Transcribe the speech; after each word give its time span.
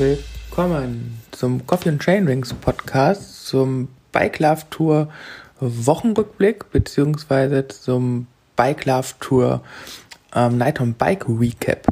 Willkommen 0.00 1.20
zum 1.30 1.66
Coffee 1.66 1.90
and 1.90 2.00
Chain 2.00 2.26
Rings 2.26 2.54
Podcast, 2.54 3.46
zum 3.46 3.88
Bike 4.12 4.38
Love 4.38 4.62
Tour 4.70 5.10
Wochenrückblick 5.60 6.70
beziehungsweise 6.70 7.68
zum 7.68 8.26
Bike 8.56 8.86
Love 8.86 9.08
Tour 9.20 9.60
ähm, 10.34 10.56
Night 10.56 10.80
on 10.80 10.94
Bike 10.94 11.26
Recap. 11.28 11.86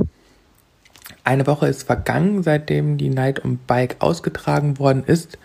Eine 1.23 1.47
Woche 1.47 1.67
ist 1.69 1.83
vergangen, 1.83 2.43
seitdem 2.43 2.97
die 2.97 3.11
Night 3.11 3.45
on 3.45 3.59
Bike 3.67 3.97
ausgetragen 3.99 4.79
worden 4.79 5.05
ist. 5.05 5.37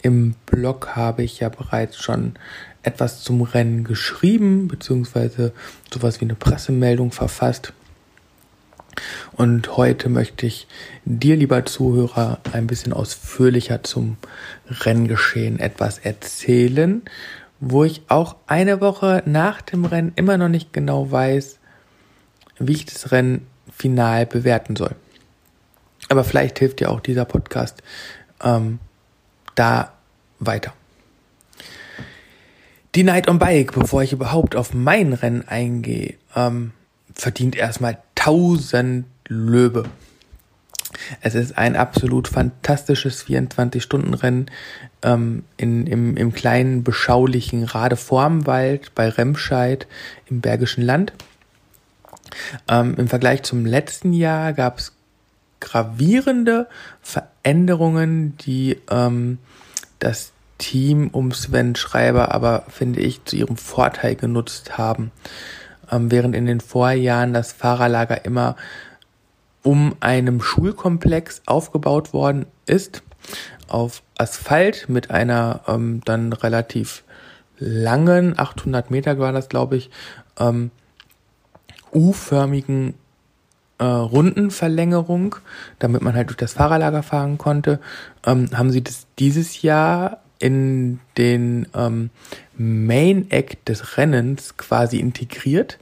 Im 0.00 0.36
Blog 0.46 0.94
habe 0.94 1.24
ich 1.24 1.40
ja 1.40 1.48
bereits 1.48 1.96
schon 1.96 2.34
etwas 2.84 3.24
zum 3.24 3.42
Rennen 3.42 3.82
geschrieben, 3.82 4.68
beziehungsweise 4.68 5.52
sowas 5.92 6.20
wie 6.20 6.26
eine 6.26 6.36
Pressemeldung 6.36 7.10
verfasst. 7.10 7.72
Und 9.32 9.76
heute 9.76 10.08
möchte 10.08 10.46
ich 10.46 10.66
dir, 11.04 11.36
lieber 11.36 11.64
Zuhörer, 11.64 12.38
ein 12.52 12.66
bisschen 12.66 12.92
ausführlicher 12.92 13.82
zum 13.82 14.16
Renngeschehen 14.68 15.58
etwas 15.58 15.98
erzählen, 15.98 17.02
wo 17.60 17.84
ich 17.84 18.02
auch 18.08 18.36
eine 18.46 18.80
Woche 18.80 19.22
nach 19.26 19.62
dem 19.62 19.84
Rennen 19.84 20.12
immer 20.16 20.38
noch 20.38 20.48
nicht 20.48 20.72
genau 20.72 21.10
weiß, 21.10 21.58
wie 22.58 22.72
ich 22.72 22.86
das 22.86 23.12
Rennen 23.12 23.46
final 23.72 24.26
bewerten 24.26 24.76
soll. 24.76 24.94
Aber 26.08 26.24
vielleicht 26.24 26.58
hilft 26.58 26.80
dir 26.80 26.90
auch 26.90 27.00
dieser 27.00 27.24
Podcast 27.24 27.82
ähm, 28.42 28.78
da 29.54 29.92
weiter. 30.38 30.72
Die 32.96 33.04
Night 33.04 33.28
on 33.28 33.38
Bike, 33.38 33.72
bevor 33.72 34.02
ich 34.02 34.12
überhaupt 34.12 34.56
auf 34.56 34.74
mein 34.74 35.12
Rennen 35.12 35.46
eingehe, 35.46 36.14
ähm, 36.34 36.72
verdient 37.14 37.54
erstmal 37.54 37.98
1000 38.20 39.06
Löbe. 39.28 39.84
Es 41.20 41.34
ist 41.34 41.56
ein 41.56 41.76
absolut 41.76 42.28
fantastisches 42.28 43.24
24-Stunden-Rennen 43.26 44.50
ähm, 45.02 45.44
im, 45.56 46.16
im 46.16 46.32
kleinen, 46.32 46.84
beschaulichen 46.84 47.64
Radevormwald 47.64 48.94
bei 48.94 49.08
Remscheid 49.08 49.86
im 50.26 50.40
Bergischen 50.40 50.82
Land. 50.82 51.12
Ähm, 52.68 52.94
Im 52.96 53.08
Vergleich 53.08 53.42
zum 53.42 53.66
letzten 53.66 54.12
Jahr 54.12 54.52
gab 54.52 54.78
es 54.78 54.92
gravierende 55.60 56.68
Veränderungen, 57.02 58.36
die 58.38 58.78
ähm, 58.90 59.38
das 59.98 60.32
Team 60.58 61.08
um 61.08 61.32
Sven 61.32 61.74
Schreiber 61.74 62.34
aber, 62.34 62.64
finde 62.68 63.00
ich, 63.00 63.24
zu 63.24 63.36
ihrem 63.36 63.56
Vorteil 63.56 64.14
genutzt 64.14 64.76
haben. 64.78 65.10
Ähm, 65.90 66.10
während 66.10 66.34
in 66.34 66.46
den 66.46 66.60
Vorjahren 66.60 67.32
das 67.32 67.52
Fahrerlager 67.52 68.24
immer 68.24 68.56
um 69.62 69.96
einem 70.00 70.40
Schulkomplex 70.40 71.42
aufgebaut 71.46 72.12
worden 72.12 72.46
ist, 72.66 73.02
auf 73.68 74.02
Asphalt 74.16 74.88
mit 74.88 75.10
einer 75.10 75.60
ähm, 75.68 76.00
dann 76.04 76.32
relativ 76.32 77.04
langen, 77.58 78.38
800 78.38 78.90
Meter 78.90 79.18
war 79.18 79.32
das, 79.32 79.48
glaube 79.48 79.76
ich, 79.76 79.90
ähm, 80.38 80.70
U-förmigen 81.92 82.94
äh, 83.78 83.84
Rundenverlängerung, 83.84 85.36
damit 85.78 86.02
man 86.02 86.14
halt 86.14 86.28
durch 86.28 86.36
das 86.36 86.54
Fahrerlager 86.54 87.02
fahren 87.02 87.38
konnte, 87.38 87.80
ähm, 88.24 88.48
haben 88.54 88.70
sie 88.70 88.82
das 88.82 89.06
dieses 89.18 89.62
Jahr 89.62 90.20
in 90.38 91.00
den 91.18 91.66
ähm, 91.74 92.10
Main 92.60 93.30
Act 93.30 93.70
des 93.70 93.96
Rennens 93.96 94.58
quasi 94.58 94.98
integriert. 94.98 95.78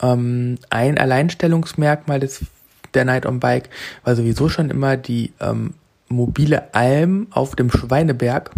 Ähm, 0.00 0.56
ein 0.70 0.96
Alleinstellungsmerkmal 0.96 2.18
des 2.18 2.46
der 2.94 3.04
Night 3.04 3.26
on 3.26 3.40
Bike 3.40 3.68
war 4.04 4.16
sowieso 4.16 4.48
schon 4.48 4.70
immer 4.70 4.96
die 4.96 5.32
ähm, 5.40 5.74
mobile 6.08 6.74
Alm 6.74 7.26
auf 7.30 7.56
dem 7.56 7.70
Schweineberg. 7.70 8.52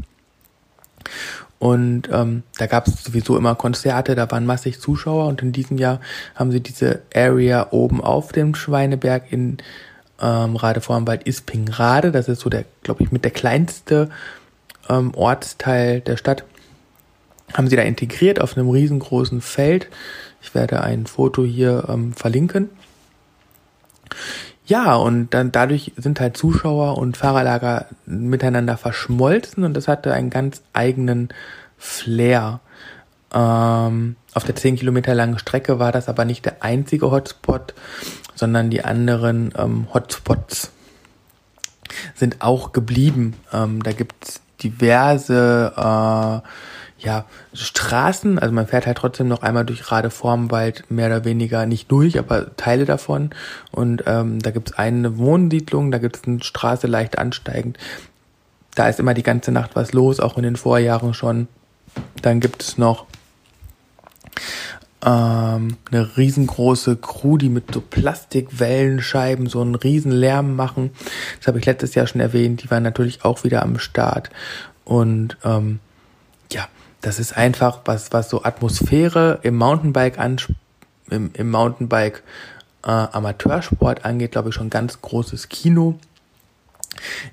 Und 1.59 2.09
ähm, 2.12 2.44
da 2.59 2.66
gab 2.66 2.87
es 2.87 3.03
sowieso 3.03 3.37
immer 3.37 3.56
Konzerte, 3.56 4.15
da 4.15 4.31
waren 4.31 4.47
massig 4.47 4.78
Zuschauer 4.78 5.27
und 5.27 5.43
in 5.43 5.53
diesem 5.53 5.78
Jahr 5.78 6.00
haben 6.34 6.53
sie 6.53 6.60
diese 6.60 7.03
Area 7.15 7.69
oben 7.71 8.00
auf 8.00 8.31
dem 8.31 8.54
Schweineberg 8.54 9.33
in 9.33 9.56
ähm, 10.21 10.54
Radevormwald 10.54 11.27
Ispingrade, 11.27 12.12
das 12.12 12.28
ist 12.28 12.41
so 12.41 12.50
der, 12.50 12.65
glaube 12.83 13.03
ich, 13.03 13.10
mit 13.10 13.25
der 13.25 13.31
kleinste 13.31 14.10
ähm, 14.88 15.15
Ortsteil 15.15 16.00
der 16.00 16.16
Stadt, 16.16 16.44
haben 17.55 17.69
sie 17.69 17.77
da 17.77 17.83
integriert 17.83 18.41
auf 18.41 18.57
einem 18.57 18.69
riesengroßen 18.69 19.41
Feld. 19.41 19.89
Ich 20.43 20.55
werde 20.55 20.83
ein 20.83 21.07
Foto 21.07 21.45
hier 21.45 21.87
ähm, 21.89 22.12
verlinken. 22.12 22.71
Ja, 24.67 24.97
und 24.97 25.33
dann 25.33 25.53
dadurch 25.53 25.93
sind 25.97 26.19
halt 26.19 26.37
Zuschauer 26.37 26.99
und 26.99 27.17
Fahrerlager 27.17 27.87
miteinander 28.05 28.77
verschmolzen 28.77 29.62
und 29.62 29.75
das 29.75 29.87
hatte 29.87 30.12
einen 30.12 30.31
ganz 30.31 30.62
eigenen 30.73 31.29
Flair. 31.79 32.61
Ähm, 33.33 34.17
auf 34.34 34.45
der 34.45 34.57
10 34.57 34.77
Kilometer 34.77 35.15
langen 35.15 35.39
Strecke 35.39 35.78
war 35.78 35.93
das 35.93 36.09
aber 36.09 36.25
nicht 36.25 36.45
der 36.45 36.63
einzige 36.65 37.11
Hotspot, 37.11 37.75
sondern 38.34 38.71
die 38.71 38.84
anderen 38.84 39.53
ähm, 39.57 39.87
Hotspots 39.95 40.73
sind 42.15 42.43
auch 42.43 42.73
geblieben. 42.73 43.34
Ähm, 43.53 43.83
da 43.83 43.93
gibt's 43.93 44.41
diverse 44.63 45.73
äh, 45.77 46.49
ja, 47.06 47.25
Straßen, 47.55 48.41
also 48.41 48.53
man 48.53 48.67
fährt 48.67 48.84
halt 48.84 48.99
trotzdem 48.99 49.28
noch 49.28 49.43
einmal 49.43 49.65
durch 49.65 49.93
Radevormwald, 49.93 50.91
mehr 50.91 51.06
oder 51.06 51.25
weniger 51.25 51.65
nicht 51.65 51.89
durch, 51.93 52.19
aber 52.19 52.56
Teile 52.56 52.84
davon. 52.84 53.31
Und 53.71 54.03
ähm, 54.06 54.41
da 54.41 54.50
gibt's 54.50 54.72
eine 54.72 55.16
Wohnsiedlung, 55.16 55.93
da 55.93 55.99
gibt's 55.99 56.22
eine 56.27 56.43
Straße 56.43 56.89
leicht 56.89 57.16
ansteigend. 57.16 57.78
Da 58.75 58.89
ist 58.89 58.99
immer 58.99 59.15
die 59.15 59.22
ganze 59.22 59.53
Nacht 59.53 59.77
was 59.77 59.93
los, 59.93 60.19
auch 60.19 60.37
in 60.37 60.43
den 60.43 60.56
Vorjahren 60.56 61.15
schon. 61.15 61.47
Dann 62.22 62.41
gibt 62.41 62.65
es 62.65 62.77
noch 62.77 63.06
ähm, 65.05 65.77
eine 65.93 66.16
riesengroße 66.16 66.97
Crew, 66.97 67.37
die 67.39 67.50
mit 67.50 67.72
so 67.72 67.81
Plastikwellenscheiben 67.81 69.47
so 69.47 69.61
einen 69.61 69.77
riesen 69.77 70.11
Lärm 70.11 70.56
machen. 70.56 70.91
Das 71.39 71.47
habe 71.47 71.61
ich 71.61 71.66
letztes 71.66 71.95
Jahr 71.95 72.09
schon 72.09 72.21
erwähnt. 72.21 72.65
Die 72.65 72.71
waren 72.72 72.83
natürlich 72.83 73.25
auch 73.25 73.45
wieder 73.45 73.62
am 73.62 73.78
Start. 73.78 74.31
Und 74.84 75.37
ähm, 75.45 75.78
ja, 76.50 76.69
das 77.01 77.19
ist 77.19 77.37
einfach 77.37 77.81
was, 77.84 78.12
was 78.12 78.31
so 78.31 78.43
Atmosphäre 78.45 79.41
im 79.43 79.57
Mountainbike 79.57 80.19
an, 80.19 80.39
im, 81.11 81.31
im 81.34 81.51
Mountainbike 81.51 82.23
äh, 82.84 82.91
Amateursport 82.91 84.05
angeht, 84.05 84.33
glaube 84.33 84.51
ich, 84.51 84.55
schon 84.55 84.71
ganz 84.71 85.01
großes 85.01 85.49
Kino. 85.49 85.99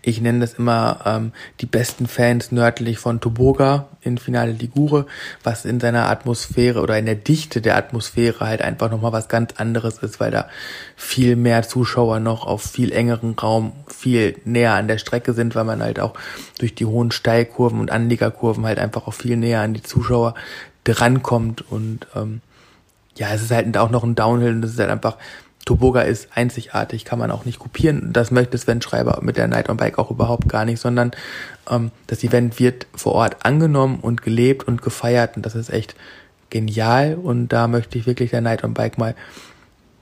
Ich 0.02 0.22
nenne 0.22 0.40
das 0.40 0.54
immer 0.54 1.02
ähm, 1.06 1.32
die 1.62 1.66
besten 1.66 2.08
Fans 2.08 2.52
nördlich 2.52 2.98
von 2.98 3.22
Toboga 3.22 3.88
in 4.02 4.18
Finale 4.18 4.52
Ligure, 4.52 5.06
was 5.44 5.66
in 5.66 5.80
seiner 5.80 6.10
Atmosphäre 6.10 6.82
oder 6.82 6.98
in 6.98 7.06
der 7.06 7.16
Dichte 7.16 7.62
der 7.62 7.78
Atmosphäre 7.78 8.46
halt 8.46 8.62
einfach 8.62 8.92
nochmal 8.92 9.12
was 9.12 9.30
ganz 9.30 9.54
anderes 9.58 10.00
ist, 10.00 10.20
weil 10.20 10.32
da 10.32 10.48
viel 10.96 11.36
mehr 11.36 11.64
Zuschauer 11.64 12.20
noch 12.20 12.46
auf 12.46 12.64
viel 12.64 12.92
engeren 12.92 13.34
Raum 13.34 13.74
viel 13.88 14.38
näher 14.46 14.74
an 14.74 14.88
der 14.88 14.98
Strecke 14.98 15.34
sind, 15.34 15.56
weil 15.56 15.64
man 15.64 15.82
halt 15.82 16.00
auch 16.00 16.14
durch 16.60 16.76
die 16.76 16.86
hohen 16.86 17.12
Steilkurven 17.12 17.80
und 17.80 17.92
Anliegerkurven 17.92 18.66
halt 18.66 18.80
einfach 18.80 19.08
auch 19.08 19.14
viel 19.14 19.38
näher 19.38 19.62
an 19.62 19.74
die 19.74 19.84
Zuschauer 19.84 20.36
drankommt 20.84 21.70
und 21.72 22.08
ähm, 22.16 22.42
ja, 23.16 23.34
es 23.34 23.44
ist 23.44 23.52
halt 23.52 23.78
auch 23.78 23.90
noch 23.90 24.04
ein 24.04 24.16
Downhill 24.16 24.54
und 24.54 24.62
das 24.62 24.72
ist 24.72 24.80
halt 24.80 24.90
einfach 24.90 25.18
Toboga 25.66 26.02
ist 26.02 26.28
einzigartig, 26.36 27.06
kann 27.06 27.20
man 27.20 27.32
auch 27.32 27.46
nicht 27.46 27.60
kopieren. 27.60 28.12
Das 28.12 28.32
möchte 28.32 28.58
Sven 28.58 28.82
Schreiber 28.82 29.20
mit 29.22 29.38
der 29.38 29.48
Night 29.48 29.70
on 29.70 29.78
Bike 29.78 29.98
auch 29.98 30.12
überhaupt 30.12 30.50
gar 30.50 30.66
nicht, 30.66 30.80
sondern 30.80 31.12
ähm, 31.70 31.92
das 32.08 32.24
Event 32.24 32.60
wird 32.60 32.88
vor 32.94 33.14
Ort 33.14 33.46
angenommen 33.46 34.00
und 34.02 34.22
gelebt 34.22 34.68
und 34.68 34.82
gefeiert 34.82 35.38
und 35.38 35.46
das 35.46 35.56
ist 35.56 35.70
echt 35.70 35.96
genial 36.50 37.16
und 37.16 37.48
da 37.50 37.68
möchte 37.68 37.98
ich 37.98 38.06
wirklich 38.06 38.32
der 38.32 38.42
Night 38.42 38.64
on 38.64 38.74
Bike 38.74 38.98
mal 38.98 39.16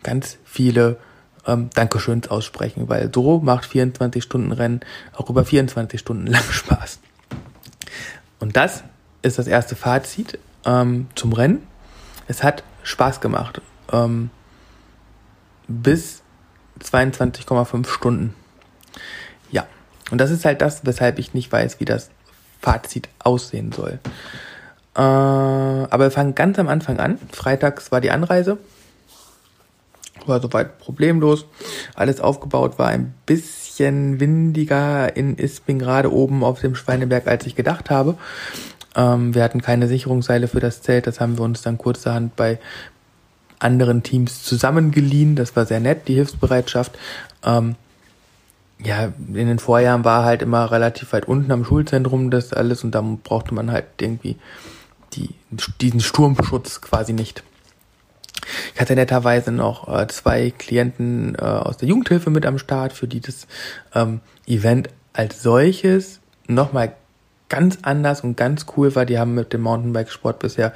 ganz 0.03 0.37
viele 0.43 0.97
ähm, 1.45 1.69
Dankeschöns 1.73 2.29
aussprechen, 2.29 2.89
weil 2.89 3.11
so 3.13 3.39
macht 3.39 3.65
24 3.65 4.23
Stunden 4.23 4.51
Rennen 4.51 4.81
auch 5.13 5.29
über 5.29 5.45
24 5.45 5.99
Stunden 5.99 6.27
lang 6.27 6.43
Spaß. 6.51 6.99
Und 8.39 8.57
das 8.57 8.83
ist 9.21 9.37
das 9.37 9.47
erste 9.47 9.75
Fazit 9.75 10.39
ähm, 10.65 11.07
zum 11.15 11.33
Rennen. 11.33 11.61
Es 12.27 12.43
hat 12.43 12.63
Spaß 12.83 13.21
gemacht. 13.21 13.61
Ähm, 13.91 14.31
bis 15.71 16.21
22,5 16.81 17.87
Stunden. 17.87 18.35
Ja, 19.51 19.65
und 20.11 20.19
das 20.19 20.31
ist 20.31 20.45
halt 20.45 20.61
das, 20.61 20.85
weshalb 20.85 21.19
ich 21.19 21.33
nicht 21.33 21.51
weiß, 21.51 21.79
wie 21.79 21.85
das 21.85 22.09
Fazit 22.61 23.09
aussehen 23.19 23.71
soll. 23.71 23.99
Äh, 24.95 25.01
aber 25.01 26.05
wir 26.05 26.11
fangen 26.11 26.35
ganz 26.35 26.59
am 26.59 26.67
Anfang 26.67 26.99
an. 26.99 27.17
Freitags 27.31 27.91
war 27.91 28.01
die 28.01 28.11
Anreise. 28.11 28.57
War 30.25 30.41
soweit 30.41 30.77
problemlos. 30.79 31.45
Alles 31.95 32.19
aufgebaut 32.19 32.77
war 32.77 32.89
ein 32.89 33.13
bisschen 33.25 34.19
windiger 34.19 35.15
in 35.15 35.37
Isping 35.37 35.79
gerade 35.79 36.11
oben 36.11 36.43
auf 36.43 36.59
dem 36.61 36.75
Schweineberg, 36.75 37.27
als 37.27 37.45
ich 37.45 37.55
gedacht 37.55 37.89
habe. 37.89 38.17
Ähm, 38.95 39.33
wir 39.33 39.43
hatten 39.43 39.61
keine 39.61 39.87
Sicherungsseile 39.87 40.47
für 40.47 40.59
das 40.59 40.81
Zelt. 40.81 41.07
Das 41.07 41.19
haben 41.19 41.37
wir 41.37 41.45
uns 41.45 41.61
dann 41.61 41.77
kurzerhand 41.77 42.35
bei 42.35 42.59
anderen 43.61 44.03
Teams 44.03 44.43
zusammengeliehen. 44.43 45.35
Das 45.35 45.55
war 45.55 45.65
sehr 45.65 45.79
nett, 45.79 46.07
die 46.07 46.15
Hilfsbereitschaft. 46.15 46.97
Ähm, 47.43 47.75
ja, 48.83 49.13
in 49.27 49.47
den 49.47 49.59
Vorjahren 49.59 50.03
war 50.03 50.25
halt 50.25 50.41
immer 50.41 50.71
relativ 50.71 51.13
weit 51.13 51.27
unten 51.27 51.51
am 51.51 51.63
Schulzentrum 51.63 52.31
das 52.31 52.51
alles 52.51 52.83
und 52.83 52.91
da 52.91 53.01
brauchte 53.01 53.53
man 53.53 53.71
halt 53.71 53.85
irgendwie 53.99 54.37
die, 55.13 55.29
diesen 55.79 55.99
Sturmschutz 55.99 56.81
quasi 56.81 57.13
nicht. 57.13 57.43
Ich 58.73 58.81
hatte 58.81 58.95
netterweise 58.95 59.51
noch 59.51 59.87
äh, 59.87 60.07
zwei 60.07 60.51
Klienten 60.51 61.35
äh, 61.35 61.43
aus 61.43 61.77
der 61.77 61.87
Jugendhilfe 61.89 62.31
mit 62.31 62.45
am 62.45 62.57
Start, 62.57 62.93
für 62.93 63.07
die 63.07 63.19
das 63.19 63.45
ähm, 63.93 64.21
Event 64.47 64.89
als 65.13 65.43
solches 65.43 66.19
nochmal 66.47 66.93
ganz 67.51 67.79
anders 67.81 68.21
und 68.21 68.37
ganz 68.37 68.65
cool 68.77 68.95
war. 68.95 69.05
Die 69.05 69.19
haben 69.19 69.35
mit 69.35 69.51
dem 69.51 69.61
Mountainbikesport 69.61 70.39
bisher 70.39 70.71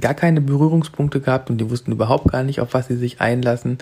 gar 0.00 0.14
keine 0.14 0.40
Berührungspunkte 0.40 1.20
gehabt 1.20 1.50
und 1.50 1.58
die 1.58 1.70
wussten 1.70 1.92
überhaupt 1.92 2.32
gar 2.32 2.42
nicht, 2.42 2.60
auf 2.60 2.72
was 2.72 2.88
sie 2.88 2.96
sich 2.96 3.20
einlassen. 3.20 3.78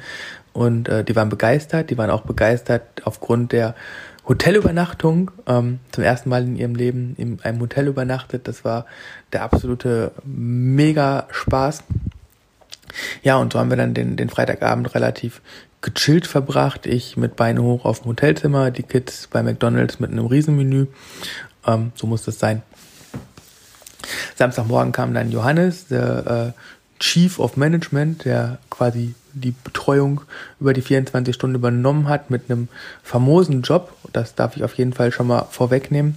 Und 0.52 0.88
äh, 0.88 1.04
die 1.04 1.14
waren 1.14 1.28
begeistert. 1.28 1.90
Die 1.90 1.98
waren 1.98 2.10
auch 2.10 2.22
begeistert 2.22 2.82
aufgrund 3.04 3.52
der 3.52 3.76
Hotelübernachtung. 4.26 5.30
Ähm, 5.46 5.78
zum 5.92 6.02
ersten 6.02 6.28
Mal 6.30 6.42
in 6.42 6.56
ihrem 6.56 6.74
Leben 6.74 7.14
in 7.16 7.40
einem 7.42 7.60
Hotel 7.60 7.86
übernachtet. 7.86 8.48
Das 8.48 8.64
war 8.64 8.86
der 9.32 9.44
absolute 9.44 10.10
mega 10.24 11.28
Spaß. 11.30 11.84
Ja, 13.22 13.36
und 13.36 13.52
so 13.52 13.60
haben 13.60 13.70
wir 13.70 13.76
dann 13.76 13.94
den, 13.94 14.16
den 14.16 14.30
Freitagabend 14.30 14.96
relativ 14.96 15.42
gechillt 15.80 16.26
verbracht. 16.26 16.86
Ich 16.86 17.16
mit 17.16 17.36
Beine 17.36 17.62
hoch 17.62 17.84
auf 17.84 18.00
dem 18.00 18.10
Hotelzimmer, 18.10 18.72
die 18.72 18.82
Kids 18.82 19.28
bei 19.30 19.44
McDonalds 19.44 20.00
mit 20.00 20.10
einem 20.10 20.26
Riesenmenü. 20.26 20.86
Ähm, 21.66 21.92
so 21.94 22.06
muss 22.06 22.24
das 22.24 22.38
sein. 22.38 22.62
Samstagmorgen 24.36 24.92
kam 24.92 25.14
dann 25.14 25.30
Johannes, 25.30 25.86
der 25.88 26.54
äh, 26.56 26.60
Chief 26.98 27.38
of 27.38 27.56
Management, 27.56 28.24
der 28.24 28.58
quasi 28.70 29.14
die 29.32 29.54
Betreuung 29.64 30.20
über 30.60 30.72
die 30.72 30.82
24 30.82 31.34
Stunden 31.34 31.56
übernommen 31.56 32.08
hat 32.08 32.30
mit 32.30 32.50
einem 32.50 32.68
famosen 33.02 33.62
Job. 33.62 33.94
Das 34.12 34.34
darf 34.34 34.56
ich 34.56 34.64
auf 34.64 34.74
jeden 34.74 34.92
Fall 34.92 35.12
schon 35.12 35.26
mal 35.26 35.46
vorwegnehmen. 35.50 36.16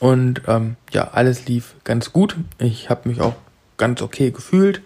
Und 0.00 0.42
ähm, 0.46 0.76
ja, 0.92 1.08
alles 1.12 1.46
lief 1.46 1.74
ganz 1.84 2.12
gut. 2.12 2.36
Ich 2.58 2.90
habe 2.90 3.08
mich 3.08 3.20
auch 3.20 3.34
ganz 3.76 4.02
okay 4.02 4.30
gefühlt. 4.30 4.82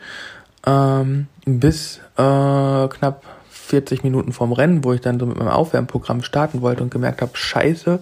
Ähm, 0.67 1.27
bis 1.45 1.99
äh, 2.17 2.89
knapp 2.89 3.23
40 3.51 4.03
Minuten 4.03 4.33
vorm 4.33 4.53
Rennen, 4.53 4.85
wo 4.85 4.93
ich 4.93 5.01
dann 5.01 5.19
so 5.19 5.27
mit 5.27 5.39
meinem 5.39 5.49
Aufwärmprogramm 5.49 6.23
starten 6.23 6.61
wollte 6.61 6.83
und 6.83 6.91
gemerkt 6.91 7.23
habe, 7.23 7.33
scheiße, 7.35 8.01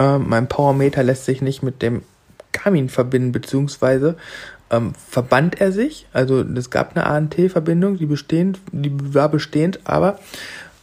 äh, 0.00 0.18
mein 0.18 0.48
Powermeter 0.48 1.04
lässt 1.04 1.26
sich 1.26 1.42
nicht 1.42 1.62
mit 1.62 1.82
dem 1.82 2.02
Garmin 2.52 2.88
verbinden, 2.88 3.30
beziehungsweise 3.30 4.16
ähm, 4.70 4.94
verband 5.08 5.60
er 5.60 5.70
sich. 5.70 6.06
Also 6.12 6.40
es 6.40 6.70
gab 6.70 6.96
eine 6.96 7.06
ANT-Verbindung, 7.06 7.98
die 7.98 8.06
bestehend, 8.06 8.58
die 8.72 8.92
war 9.14 9.28
bestehend, 9.28 9.80
aber 9.84 10.18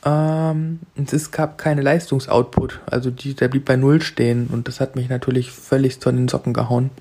ähm, 0.05 0.79
es 0.95 1.31
gab 1.31 1.57
keine 1.57 1.81
Leistungsoutput. 1.81 2.79
Also 2.85 3.09
die, 3.09 3.33
der 3.33 3.47
blieb 3.47 3.65
bei 3.65 3.75
Null 3.75 4.01
stehen 4.01 4.47
und 4.47 4.67
das 4.67 4.79
hat 4.79 4.95
mich 4.95 5.09
natürlich 5.09 5.51
völlig 5.51 5.99
zu 5.99 6.11
den 6.11 6.27
Socken 6.27 6.53
gehauen. 6.53 6.91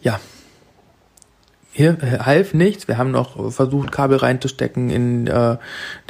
Ja, 0.00 0.20
hier 1.74 1.98
äh, 2.02 2.18
half 2.20 2.54
nichts. 2.54 2.88
Wir 2.88 2.96
haben 2.96 3.10
noch 3.10 3.52
versucht, 3.52 3.92
Kabel 3.92 4.18
reinzustecken 4.18 4.90
in 4.90 5.26
äh, 5.26 5.56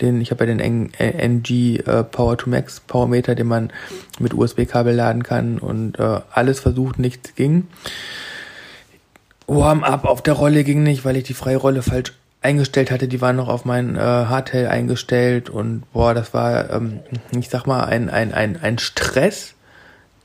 den, 0.00 0.20
ich 0.20 0.30
habe 0.30 0.46
ja 0.46 0.54
den 0.54 0.92
NG 0.92 1.78
äh, 1.78 2.04
Power 2.04 2.36
to 2.36 2.50
Max 2.50 2.80
Power 2.80 3.08
Meter, 3.08 3.34
den 3.34 3.46
man 3.46 3.72
mit 4.18 4.34
USB-Kabel 4.34 4.94
laden 4.94 5.22
kann 5.22 5.58
und 5.58 5.98
äh, 5.98 6.20
alles 6.30 6.60
versucht, 6.60 6.98
nichts 6.98 7.34
ging. 7.34 7.66
Warm-up 9.46 10.04
auf 10.04 10.22
der 10.22 10.34
Rolle 10.34 10.64
ging 10.64 10.82
nicht, 10.82 11.04
weil 11.04 11.16
ich 11.16 11.24
die 11.24 11.34
freie 11.34 11.56
Rolle 11.56 11.82
falsch 11.82 12.12
eingestellt 12.42 12.90
hatte. 12.90 13.08
Die 13.08 13.22
war 13.22 13.32
noch 13.32 13.48
auf 13.48 13.64
mein 13.64 13.96
äh, 13.96 14.00
Hardtail 14.00 14.68
eingestellt 14.68 15.48
und 15.48 15.84
boah, 15.92 16.12
das 16.12 16.34
war, 16.34 16.70
ähm, 16.70 17.00
ich 17.36 17.48
sag 17.48 17.66
mal, 17.66 17.84
ein, 17.84 18.10
ein, 18.10 18.34
ein, 18.34 18.58
ein 18.60 18.78
Stress 18.78 19.54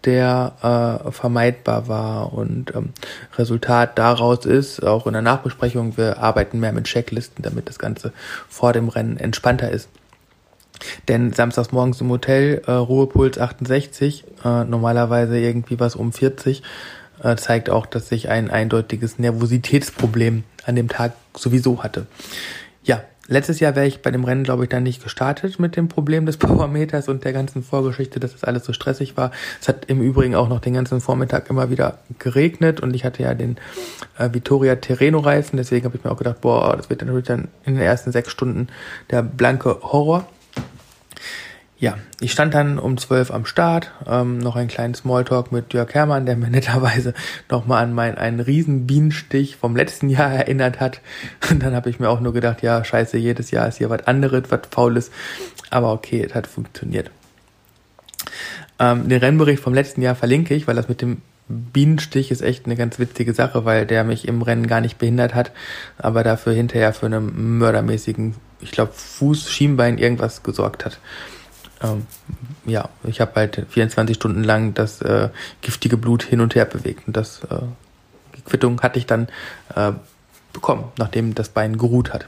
der 0.06 1.02
äh, 1.06 1.12
vermeidbar 1.12 1.88
war. 1.88 2.34
Und 2.34 2.74
ähm, 2.76 2.90
Resultat 3.38 3.98
daraus 3.98 4.46
ist, 4.46 4.84
auch 4.84 5.08
in 5.08 5.14
der 5.14 5.22
Nachbesprechung, 5.22 5.98
wir 5.98 6.20
arbeiten 6.20 6.60
mehr 6.60 6.72
mit 6.72 6.86
Checklisten, 6.86 7.44
damit 7.44 7.70
das 7.70 7.80
Ganze 7.80 8.14
vor 8.48 8.74
dem 8.74 8.90
Rennen 8.90 9.18
entspannter 9.18 9.70
ist. 9.70 9.90
Denn 11.08 11.34
samstags 11.34 11.72
morgens 11.72 12.00
im 12.02 12.10
Hotel, 12.10 12.62
äh, 12.66 12.72
Ruhepuls 12.72 13.38
68, 13.38 14.24
äh, 14.46 14.64
normalerweise 14.64 15.38
irgendwie 15.38 15.80
was 15.80 15.96
um 15.96 16.14
40, 16.14 16.64
äh, 17.22 17.36
zeigt 17.36 17.70
auch, 17.70 17.86
dass 17.86 18.12
ich 18.12 18.30
ein 18.30 18.50
eindeutiges 18.50 19.20
Nervositätsproblem 19.20 20.44
an 20.66 20.76
dem 20.76 20.88
Tag 20.88 21.14
sowieso 21.36 21.84
hatte. 21.84 22.08
Ja, 22.84 23.04
Letztes 23.32 23.60
Jahr 23.60 23.76
wäre 23.76 23.86
ich 23.86 24.02
bei 24.02 24.10
dem 24.10 24.24
Rennen, 24.24 24.44
glaube 24.44 24.64
ich, 24.64 24.70
dann 24.70 24.82
nicht 24.82 25.04
gestartet 25.04 25.60
mit 25.60 25.76
dem 25.76 25.88
Problem 25.88 26.26
des 26.26 26.38
Powermeters 26.40 27.08
und 27.08 27.24
der 27.24 27.32
ganzen 27.32 27.64
Vorgeschichte, 27.64 28.20
dass 28.20 28.34
das 28.34 28.44
alles 28.44 28.66
so 28.66 28.74
stressig 28.74 29.18
war. 29.18 29.32
Es 29.62 29.68
hat 29.68 29.86
im 29.86 30.02
Übrigen 30.02 30.34
auch 30.34 30.50
noch 30.50 30.60
den 30.60 30.74
ganzen 30.74 31.00
Vormittag 31.00 31.50
immer 31.50 31.70
wieder 31.70 32.00
geregnet 32.18 32.82
und 32.82 32.96
ich 32.96 33.06
hatte 33.06 33.22
ja 33.22 33.36
den 33.36 33.58
äh, 34.18 34.30
Vittoria 34.34 34.76
Terreno 34.78 35.20
Reifen, 35.20 35.58
deswegen 35.58 35.86
habe 35.86 35.96
ich 35.96 36.04
mir 36.04 36.12
auch 36.12 36.18
gedacht, 36.18 36.42
boah, 36.42 36.76
das 36.76 36.90
wird 36.90 37.02
natürlich 37.02 37.28
dann 37.28 37.50
in 37.66 37.76
den 37.76 37.84
ersten 37.84 38.12
sechs 38.12 38.32
Stunden 38.32 38.68
der 39.12 39.22
blanke 39.22 39.78
Horror 39.84 40.28
ja, 41.80 41.98
ich 42.20 42.34
stand 42.34 42.54
dann 42.54 42.78
um 42.78 42.98
zwölf 42.98 43.32
am 43.32 43.46
Start, 43.46 43.92
ähm, 44.06 44.38
noch 44.38 44.58
einen 44.58 44.68
kleinen 44.68 44.96
Smalltalk 44.96 45.54
mit 45.54 45.74
Jörg 45.74 45.94
Herrmann, 45.94 46.26
der 46.26 46.36
mir 46.38 46.50
netterweise 46.50 47.14
nochmal 47.50 47.84
an 47.84 47.94
meinen 47.94 48.18
einen 48.18 48.42
riesen 48.42 48.86
Bienenstich 48.86 49.56
vom 49.56 49.78
letzten 49.78 50.10
Jahr 50.10 50.30
erinnert 50.30 50.82
hat. 50.82 51.00
Und 51.50 51.64
dann 51.64 51.74
habe 51.74 51.90
ich 51.90 52.00
mir 52.00 52.10
auch 52.10 52.20
nur 52.20 52.34
gedacht, 52.34 52.62
ja, 52.62 52.84
scheiße, 52.84 53.18
jedes 53.18 53.52
Jahr 53.52 53.68
ist 53.70 53.78
hier 53.78 53.90
was 53.90 54.06
anderes, 54.08 54.44
was 54.50 54.62
Faules. 54.70 55.10
Aber 55.70 55.94
okay, 55.94 56.22
es 56.28 56.36
hat 56.36 56.48
funktioniert. 56.48 57.12
Ähm, 58.78 59.08
den 59.08 59.20
Rennbericht 59.20 59.64
vom 59.64 59.74
letzten 59.74 60.02
Jahr 60.02 60.16
verlinke 60.16 60.56
ich, 60.56 60.68
weil 60.68 60.76
das 60.76 60.90
mit 60.90 61.02
dem 61.02 61.22
Bienenstich 61.48 62.30
ist 62.30 62.42
echt 62.42 62.66
eine 62.66 62.76
ganz 62.76 63.00
witzige 63.00 63.34
Sache, 63.34 63.64
weil 63.64 63.86
der 63.86 64.04
mich 64.04 64.28
im 64.28 64.42
Rennen 64.42 64.68
gar 64.68 64.82
nicht 64.82 64.98
behindert 65.00 65.34
hat, 65.34 65.52
aber 65.98 66.24
dafür 66.24 66.54
hinterher 66.54 66.94
für 66.94 67.08
einen 67.08 67.58
mördermäßigen, 67.58 68.36
ich 68.60 68.72
glaube, 68.72 68.92
Fuß, 68.94 69.50
Schienbein 69.50 69.98
irgendwas 69.98 70.44
gesorgt 70.44 70.86
hat 70.86 71.00
ähm, 71.82 72.06
ja, 72.66 72.90
ich 73.04 73.22
habe 73.22 73.32
halt 73.36 73.66
24 73.70 74.16
Stunden 74.16 74.44
lang 74.44 74.74
das 74.74 75.02
äh, 75.02 75.30
giftige 75.62 75.98
Blut 75.98 76.24
hin 76.24 76.42
und 76.42 76.56
her 76.56 76.66
bewegt. 76.66 77.08
Und 77.08 77.16
das 77.18 77.44
äh, 77.46 77.62
die 78.36 78.42
Quittung 78.42 78.82
hatte 78.82 79.00
ich 79.00 79.06
dann 79.06 79.28
äh, 79.76 79.94
bekommen, 80.54 80.86
nachdem 80.98 81.36
das 81.36 81.50
Bein 81.50 81.78
geruht 81.78 82.14
hat. 82.14 82.28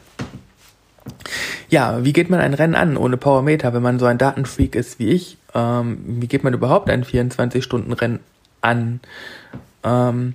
Ja, 1.70 2.03
wie 2.03 2.13
geht 2.13 2.29
man 2.29 2.39
ein 2.39 2.53
Rennen 2.53 2.75
an 2.75 2.98
ohne 2.98 3.17
Powermeter, 3.17 3.74
wenn 3.74 3.81
man 3.81 3.98
so 3.98 4.05
ein 4.05 4.17
Datenfreak 4.17 4.75
ist 4.75 5.00
wie 5.00 5.10
ich? 5.10 5.38
Ähm, 5.53 6.00
wie 6.05 6.27
geht 6.27 6.43
man 6.43 6.53
überhaupt 6.53 6.89
ein 6.89 7.03
24-Stunden-Rennen 7.03 8.20
an? 8.62 9.00
Ähm, 9.84 10.34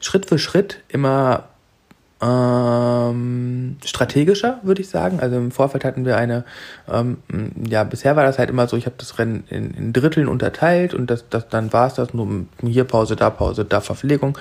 Schritt 0.00 0.26
für 0.26 0.38
Schritt 0.38 0.82
immer 0.88 1.48
ähm, 2.24 3.76
strategischer, 3.84 4.58
würde 4.62 4.80
ich 4.80 4.88
sagen. 4.88 5.20
Also 5.20 5.36
im 5.36 5.50
Vorfeld 5.50 5.84
hatten 5.84 6.06
wir 6.06 6.16
eine, 6.16 6.44
ähm, 6.90 7.18
ja, 7.68 7.84
bisher 7.84 8.16
war 8.16 8.24
das 8.24 8.38
halt 8.38 8.48
immer 8.48 8.66
so, 8.66 8.76
ich 8.76 8.86
habe 8.86 8.96
das 8.98 9.18
Rennen 9.18 9.44
in, 9.50 9.72
in 9.72 9.92
Dritteln 9.92 10.28
unterteilt 10.28 10.94
und 10.94 11.10
das, 11.10 11.28
das 11.28 11.48
dann 11.48 11.72
war 11.72 11.86
es 11.88 11.94
das, 11.94 12.14
nur 12.14 12.46
hier 12.62 12.84
Pause, 12.84 13.16
da 13.16 13.30
Pause, 13.30 13.64
da 13.64 13.80
Verpflegung. 13.80 14.38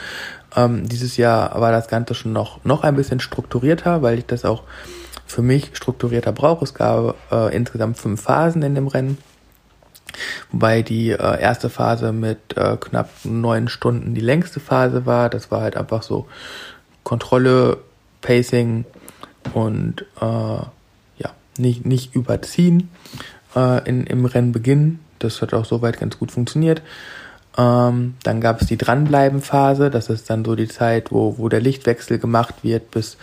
Ähm, 0.55 0.87
dieses 0.87 1.17
Jahr 1.17 1.59
war 1.59 1.71
das 1.71 1.87
Ganze 1.87 2.13
schon 2.13 2.31
noch, 2.31 2.63
noch 2.63 2.83
ein 2.83 2.95
bisschen 2.95 3.19
strukturierter, 3.19 4.01
weil 4.01 4.19
ich 4.19 4.25
das 4.25 4.45
auch 4.45 4.63
für 5.25 5.41
mich 5.41 5.71
strukturierter 5.73 6.31
brauche. 6.31 6.63
Es 6.63 6.73
gab 6.73 7.15
äh, 7.31 7.55
insgesamt 7.55 7.97
fünf 7.97 8.21
Phasen 8.21 8.61
in 8.61 8.75
dem 8.75 8.87
Rennen. 8.87 9.17
Wobei 10.51 10.83
die 10.83 11.09
äh, 11.09 11.41
erste 11.41 11.69
Phase 11.69 12.11
mit 12.11 12.55
äh, 12.55 12.77
knapp 12.77 13.09
neun 13.23 13.67
Stunden 13.67 14.13
die 14.13 14.21
längste 14.21 14.59
Phase 14.59 15.07
war. 15.07 15.29
Das 15.29 15.49
war 15.49 15.61
halt 15.61 15.75
einfach 15.75 16.03
so 16.03 16.27
Kontrolle, 17.03 17.77
Pacing 18.21 18.85
und 19.53 20.05
äh, 20.19 20.25
ja, 20.25 21.29
nicht, 21.57 21.85
nicht 21.85 22.15
überziehen 22.15 22.89
äh, 23.55 23.87
in, 23.87 24.05
im 24.07 24.25
Rennbeginn. 24.25 24.99
Das 25.19 25.41
hat 25.41 25.53
auch 25.53 25.65
soweit 25.65 25.99
ganz 25.99 26.17
gut 26.17 26.31
funktioniert. 26.31 26.81
Ähm, 27.57 28.15
dann 28.23 28.41
gab 28.41 28.61
es 28.61 28.67
die 28.67 28.77
Dranbleiben-Phase. 28.77 29.89
Das 29.89 30.09
ist 30.09 30.29
dann 30.29 30.43
so 30.43 30.55
die 30.55 30.67
Zeit, 30.67 31.11
wo, 31.11 31.37
wo 31.37 31.49
der 31.49 31.61
Lichtwechsel 31.61 32.17
gemacht 32.17 32.55
wird 32.63 32.91
bis 32.91 33.17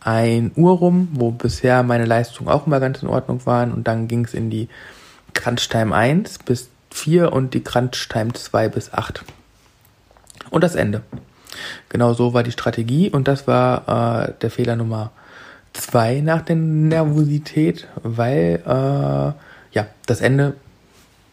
1 0.00 0.56
Uhr 0.56 0.72
rum, 0.78 1.08
wo 1.12 1.30
bisher 1.30 1.82
meine 1.82 2.04
Leistungen 2.04 2.48
auch 2.48 2.66
immer 2.66 2.80
ganz 2.80 3.02
in 3.02 3.08
Ordnung 3.08 3.44
waren. 3.46 3.72
Und 3.72 3.86
dann 3.86 4.08
ging 4.08 4.24
es 4.24 4.34
in 4.34 4.50
die 4.50 4.68
Crunch 5.34 5.68
Time 5.68 5.94
1 5.94 6.38
bis 6.40 6.68
4 6.90 7.32
und 7.32 7.54
die 7.54 7.62
Crunch 7.62 8.08
Time 8.08 8.32
2 8.32 8.68
bis 8.68 8.92
8. 8.92 9.24
Und 10.50 10.64
das 10.64 10.74
Ende. 10.74 11.02
Genau 11.88 12.12
so 12.14 12.34
war 12.34 12.42
die 12.42 12.52
Strategie 12.52 13.10
und 13.10 13.28
das 13.28 13.46
war 13.46 14.28
äh, 14.28 14.32
der 14.40 14.50
Fehler 14.50 14.76
Nummer 14.76 15.10
zwei 15.72 16.20
nach 16.20 16.42
der 16.42 16.56
Nervosität, 16.56 17.86
weil 18.02 18.62
äh, 18.66 19.76
ja 19.76 19.86
das 20.06 20.20
Ende 20.20 20.54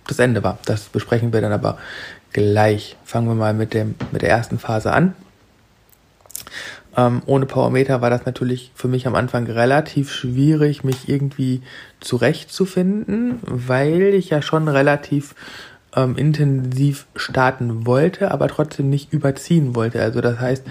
das 0.07 0.19
Ende 0.19 0.43
war. 0.43 0.59
Das 0.65 0.83
besprechen 0.83 1.33
wir 1.33 1.41
dann 1.41 1.51
aber 1.51 1.77
gleich. 2.31 2.95
Fangen 3.05 3.27
wir 3.27 3.35
mal 3.35 3.53
mit 3.53 3.73
dem 3.73 3.95
mit 4.11 4.21
der 4.21 4.29
ersten 4.29 4.59
Phase 4.59 4.91
an. 4.91 5.15
Ähm, 6.97 7.21
ohne 7.25 7.45
Powermeter 7.45 8.01
war 8.01 8.09
das 8.09 8.25
natürlich 8.25 8.71
für 8.73 8.87
mich 8.87 9.05
am 9.05 9.15
Anfang 9.15 9.47
relativ 9.47 10.11
schwierig, 10.11 10.83
mich 10.83 11.09
irgendwie 11.09 11.61
zurechtzufinden, 11.99 13.39
weil 13.41 14.13
ich 14.13 14.29
ja 14.29 14.41
schon 14.41 14.67
relativ 14.67 15.35
ähm, 15.95 16.17
intensiv 16.17 17.07
starten 17.15 17.85
wollte, 17.85 18.31
aber 18.31 18.47
trotzdem 18.47 18.89
nicht 18.89 19.13
überziehen 19.13 19.75
wollte. 19.75 20.01
Also 20.01 20.21
das 20.21 20.39
heißt, 20.39 20.63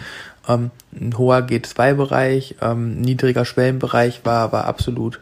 ähm, 0.48 0.70
ein 0.92 1.16
hoher 1.16 1.38
G2-Bereich, 1.38 2.56
ähm, 2.60 3.00
niedriger 3.00 3.44
Schwellenbereich 3.44 4.24
war, 4.24 4.52
war 4.52 4.66
absolut 4.66 5.20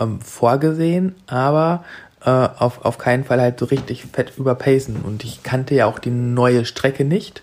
ähm, 0.00 0.20
vorgesehen, 0.20 1.14
aber 1.26 1.84
äh, 2.24 2.30
auf, 2.30 2.84
auf 2.84 2.98
keinen 2.98 3.24
Fall 3.24 3.40
halt 3.40 3.58
so 3.58 3.66
richtig 3.66 4.06
fett 4.12 4.32
überpacen. 4.38 4.96
Und 4.96 5.24
ich 5.24 5.42
kannte 5.42 5.74
ja 5.74 5.86
auch 5.86 5.98
die 5.98 6.10
neue 6.10 6.64
Strecke 6.64 7.04
nicht, 7.04 7.42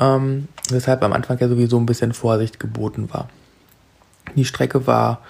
ähm, 0.00 0.48
weshalb 0.70 1.02
am 1.02 1.12
Anfang 1.12 1.38
ja 1.38 1.48
sowieso 1.48 1.78
ein 1.78 1.86
bisschen 1.86 2.14
Vorsicht 2.14 2.58
geboten 2.58 3.12
war. 3.12 3.28
Die 4.36 4.44
Strecke 4.44 4.86
war 4.86 5.20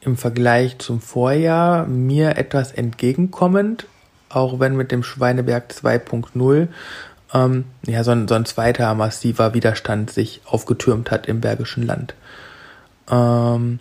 im 0.00 0.16
Vergleich 0.16 0.78
zum 0.78 1.00
Vorjahr 1.00 1.86
mir 1.86 2.36
etwas 2.36 2.72
entgegenkommend, 2.72 3.86
auch 4.28 4.60
wenn 4.60 4.76
mit 4.76 4.90
dem 4.90 5.02
Schweineberg 5.02 5.70
2.0 5.70 6.68
ähm, 7.34 7.64
ja 7.86 8.04
so 8.04 8.12
ein, 8.12 8.28
so 8.28 8.34
ein 8.34 8.46
zweiter 8.46 8.94
massiver 8.94 9.54
Widerstand 9.54 10.10
sich 10.10 10.40
aufgetürmt 10.46 11.10
hat 11.10 11.26
im 11.26 11.40
Bergischen 11.40 11.84
Land. 11.84 12.14
Ähm, 13.10 13.80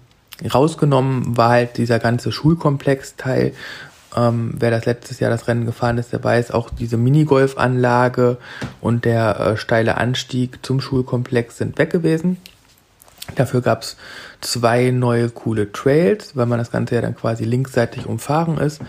rausgenommen 0.54 1.38
war 1.38 1.50
halt 1.50 1.78
dieser 1.78 2.00
ganze 2.00 2.32
Schulkomplex-Teil. 2.32 3.54
Ähm, 4.16 4.56
wer 4.58 4.72
das 4.72 4.86
letztes 4.86 5.20
Jahr 5.20 5.32
das 5.32 5.48
Rennen 5.48 5.66
gefahren 5.66 5.98
ist, 5.98 6.12
der 6.12 6.24
weiß 6.24 6.52
auch 6.52 6.70
diese 6.70 6.98
Minigolf-Anlage 6.98 8.38
und 8.82 9.06
der 9.06 9.40
äh, 9.40 9.58
steile 9.58 9.98
Anstieg 9.98 10.60
zum 10.66 10.82
Schulkomplex 10.82 11.58
sind 11.58 11.78
weg 11.78 11.92
gewesen. 11.92 12.38
Dafür 13.36 13.62
gab's 13.62 13.96
zwei 14.42 14.92
neue 14.92 15.30
coole 15.30 15.72
Trails, 15.72 16.36
weil 16.36 16.46
man 16.46 16.60
das 16.60 16.72
Ganze 16.72 16.96
ja 16.96 17.02
dann 17.02 17.16
quasi 17.16 17.46
linksseitig 17.46 18.06
umfahren 18.06 18.58
ist. 18.58 18.82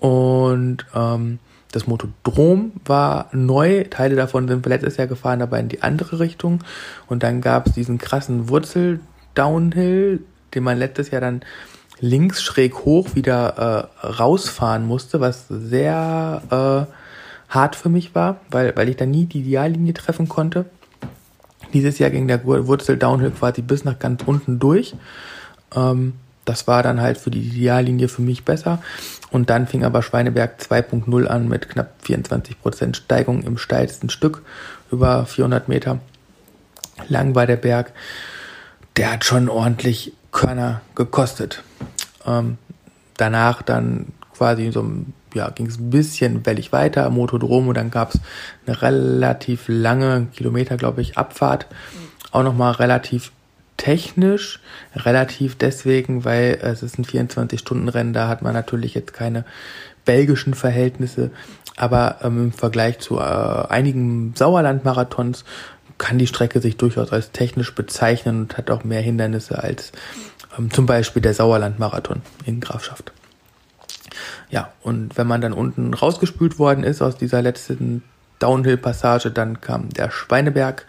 Und 0.00 0.86
ähm, 0.94 1.38
das 1.72 1.86
Motodrom 1.86 2.72
war 2.84 3.28
neu, 3.32 3.84
Teile 3.84 4.16
davon 4.16 4.48
sind 4.48 4.64
wir 4.64 4.70
letztes 4.70 4.96
Jahr 4.96 5.06
gefahren, 5.06 5.42
aber 5.42 5.58
in 5.60 5.68
die 5.68 5.82
andere 5.82 6.18
Richtung. 6.18 6.64
Und 7.06 7.22
dann 7.22 7.40
gab's 7.40 7.72
diesen 7.72 7.98
krassen 7.98 8.48
Wurzel-Downhill, 8.48 10.20
den 10.54 10.64
man 10.64 10.78
letztes 10.78 11.10
Jahr 11.10 11.20
dann 11.20 11.42
links 12.00 12.42
schräg 12.42 12.74
hoch 12.86 13.14
wieder 13.14 13.90
äh, 14.02 14.06
rausfahren 14.06 14.86
musste, 14.86 15.20
was 15.20 15.46
sehr 15.48 16.42
äh, 16.50 16.92
hart 17.52 17.76
für 17.76 17.90
mich 17.90 18.14
war, 18.14 18.40
weil, 18.50 18.74
weil 18.74 18.88
ich 18.88 18.96
da 18.96 19.04
nie 19.06 19.26
die 19.26 19.40
Ideallinie 19.40 19.92
treffen 19.92 20.28
konnte. 20.28 20.64
Dieses 21.74 21.98
Jahr 21.98 22.10
ging 22.10 22.26
der 22.26 22.44
Wurzel 22.44 22.96
Downhill 22.96 23.30
quasi 23.30 23.62
bis 23.62 23.84
nach 23.84 23.98
ganz 23.98 24.22
unten 24.24 24.58
durch. 24.58 24.94
Ähm, 25.76 26.14
das 26.44 26.66
war 26.66 26.82
dann 26.82 27.00
halt 27.00 27.18
für 27.18 27.30
die 27.30 27.40
Ideallinie 27.40 28.08
für 28.08 28.22
mich 28.22 28.44
besser. 28.44 28.82
Und 29.30 29.50
dann 29.50 29.66
fing 29.66 29.84
aber 29.84 30.02
Schweineberg 30.02 30.58
2.0 30.60 31.26
an 31.26 31.48
mit 31.48 31.68
knapp 31.68 31.94
24% 32.04 32.94
Steigung 32.94 33.42
im 33.42 33.58
steilsten 33.58 34.10
Stück, 34.10 34.42
über 34.90 35.26
400 35.26 35.68
Meter 35.68 36.00
lang 37.08 37.34
war 37.34 37.46
der 37.46 37.56
Berg. 37.56 37.92
Der 38.96 39.12
hat 39.12 39.24
schon 39.24 39.48
ordentlich 39.48 40.12
Körner 40.32 40.80
gekostet. 40.94 41.62
Ähm, 42.26 42.58
danach 43.16 43.62
dann 43.62 44.06
quasi 44.36 44.70
so 44.72 44.84
ja, 45.34 45.50
ging 45.50 45.66
es 45.66 45.78
ein 45.78 45.90
bisschen 45.90 46.44
wellig 46.44 46.72
weiter, 46.72 47.08
Motodrom 47.10 47.68
und 47.68 47.76
dann 47.76 47.90
gab 47.90 48.14
es 48.14 48.20
eine 48.66 48.82
relativ 48.82 49.64
lange 49.68 50.26
Kilometer, 50.34 50.76
glaube 50.76 51.02
ich, 51.02 51.18
Abfahrt. 51.18 51.66
Auch 52.32 52.42
nochmal 52.42 52.72
relativ 52.72 53.32
technisch, 53.80 54.60
relativ 54.94 55.56
deswegen, 55.56 56.26
weil 56.26 56.58
es 56.60 56.82
ist 56.82 56.98
ein 56.98 57.06
24-Stunden-Rennen, 57.06 58.12
da 58.12 58.28
hat 58.28 58.42
man 58.42 58.52
natürlich 58.52 58.92
jetzt 58.92 59.14
keine 59.14 59.46
belgischen 60.04 60.52
Verhältnisse, 60.52 61.30
aber 61.76 62.18
ähm, 62.22 62.44
im 62.44 62.52
Vergleich 62.52 62.98
zu 62.98 63.18
äh, 63.18 63.22
einigen 63.22 64.34
Sauerland-Marathons 64.36 65.46
kann 65.96 66.18
die 66.18 66.26
Strecke 66.26 66.60
sich 66.60 66.76
durchaus 66.76 67.10
als 67.10 67.32
technisch 67.32 67.74
bezeichnen 67.74 68.42
und 68.42 68.58
hat 68.58 68.70
auch 68.70 68.84
mehr 68.84 69.00
Hindernisse 69.00 69.62
als 69.62 69.92
ähm, 70.58 70.70
zum 70.70 70.84
Beispiel 70.84 71.22
der 71.22 71.32
Sauerland-Marathon 71.32 72.20
in 72.44 72.60
Grafschaft. 72.60 73.12
Ja, 74.50 74.74
und 74.82 75.16
wenn 75.16 75.26
man 75.26 75.40
dann 75.40 75.54
unten 75.54 75.94
rausgespült 75.94 76.58
worden 76.58 76.84
ist 76.84 77.00
aus 77.00 77.16
dieser 77.16 77.40
letzten 77.40 78.02
Downhill-Passage, 78.40 79.30
dann 79.30 79.60
kam 79.60 79.90
der 79.90 80.10
Schweineberg 80.10 80.86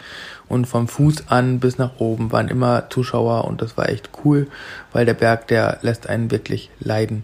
und 0.48 0.66
vom 0.66 0.88
Fuß 0.88 1.28
an 1.28 1.60
bis 1.60 1.78
nach 1.78 2.00
oben 2.00 2.32
waren 2.32 2.48
immer 2.48 2.90
Zuschauer 2.90 3.46
und 3.46 3.62
das 3.62 3.78
war 3.78 3.90
echt 3.90 4.10
cool, 4.26 4.48
weil 4.92 5.06
der 5.06 5.14
Berg, 5.14 5.48
der 5.48 5.78
lässt 5.82 6.08
einen 6.08 6.32
wirklich 6.32 6.72
leiden. 6.80 7.24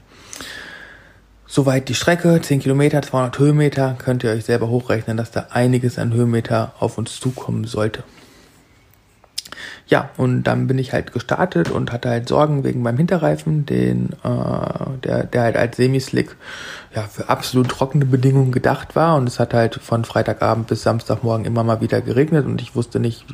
Soweit 1.48 1.90
die 1.90 1.96
Strecke, 1.96 2.42
10 2.42 2.60
Kilometer, 2.60 3.02
200 3.02 3.40
Höhenmeter, 3.40 3.96
könnt 3.98 4.24
ihr 4.24 4.32
euch 4.32 4.46
selber 4.46 4.68
hochrechnen, 4.68 5.18
dass 5.18 5.32
da 5.32 5.48
einiges 5.50 5.98
an 5.98 6.14
Höhenmeter 6.14 6.74
auf 6.80 6.98
uns 6.98 7.20
zukommen 7.20 7.64
sollte. 7.64 8.04
Ja, 9.90 10.10
und 10.18 10.44
dann 10.44 10.68
bin 10.68 10.80
ich 10.80 10.92
halt 10.92 11.14
gestartet 11.14 11.72
und 11.72 11.94
hatte 11.94 12.10
halt 12.10 12.28
Sorgen 12.28 12.66
wegen 12.66 12.82
meinem 12.82 12.98
Hinterreifen, 12.98 13.66
den, 13.66 14.10
äh, 14.22 14.98
der, 15.04 15.24
der 15.24 15.42
halt 15.44 15.56
als 15.56 15.78
Semislick 15.78 16.36
ja, 16.94 17.04
für 17.04 17.30
absolut 17.30 17.70
trockene 17.70 18.06
Bedingungen 18.06 18.52
gedacht 18.52 18.98
war. 18.98 19.16
Und 19.16 19.28
es 19.30 19.40
hat 19.40 19.54
halt 19.54 19.76
von 19.76 20.04
Freitagabend 20.04 20.68
bis 20.68 20.84
Samstagmorgen 20.84 21.46
immer 21.46 21.64
mal 21.64 21.80
wieder 21.80 22.02
geregnet 22.02 22.46
und 22.46 22.62
ich 22.62 22.76
wusste 22.76 23.00
nicht 23.00 23.26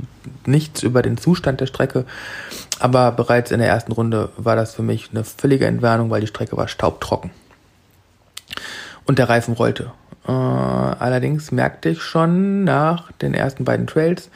nichts 0.46 0.84
über 0.84 1.02
den 1.02 1.18
Zustand 1.18 1.60
der 1.60 1.66
Strecke. 1.66 2.06
Aber 2.80 3.12
bereits 3.12 3.50
in 3.50 3.60
der 3.60 3.70
ersten 3.70 3.92
Runde 3.92 4.30
war 4.38 4.56
das 4.56 4.76
für 4.76 4.84
mich 4.84 5.10
eine 5.12 5.24
völlige 5.24 5.66
Entwarnung, 5.66 6.12
weil 6.12 6.22
die 6.22 6.28
Strecke 6.28 6.56
war 6.56 6.68
staubtrocken. 6.68 7.32
Und 9.06 9.18
der 9.18 9.28
Reifen 9.28 9.56
rollte. 9.56 9.92
Äh, 10.28 10.32
allerdings 10.32 11.52
merkte 11.52 11.90
ich 11.90 12.02
schon 12.04 12.64
nach 12.64 13.12
den 13.14 13.34
ersten 13.34 13.66
beiden 13.66 13.88
Trails, 13.88 14.30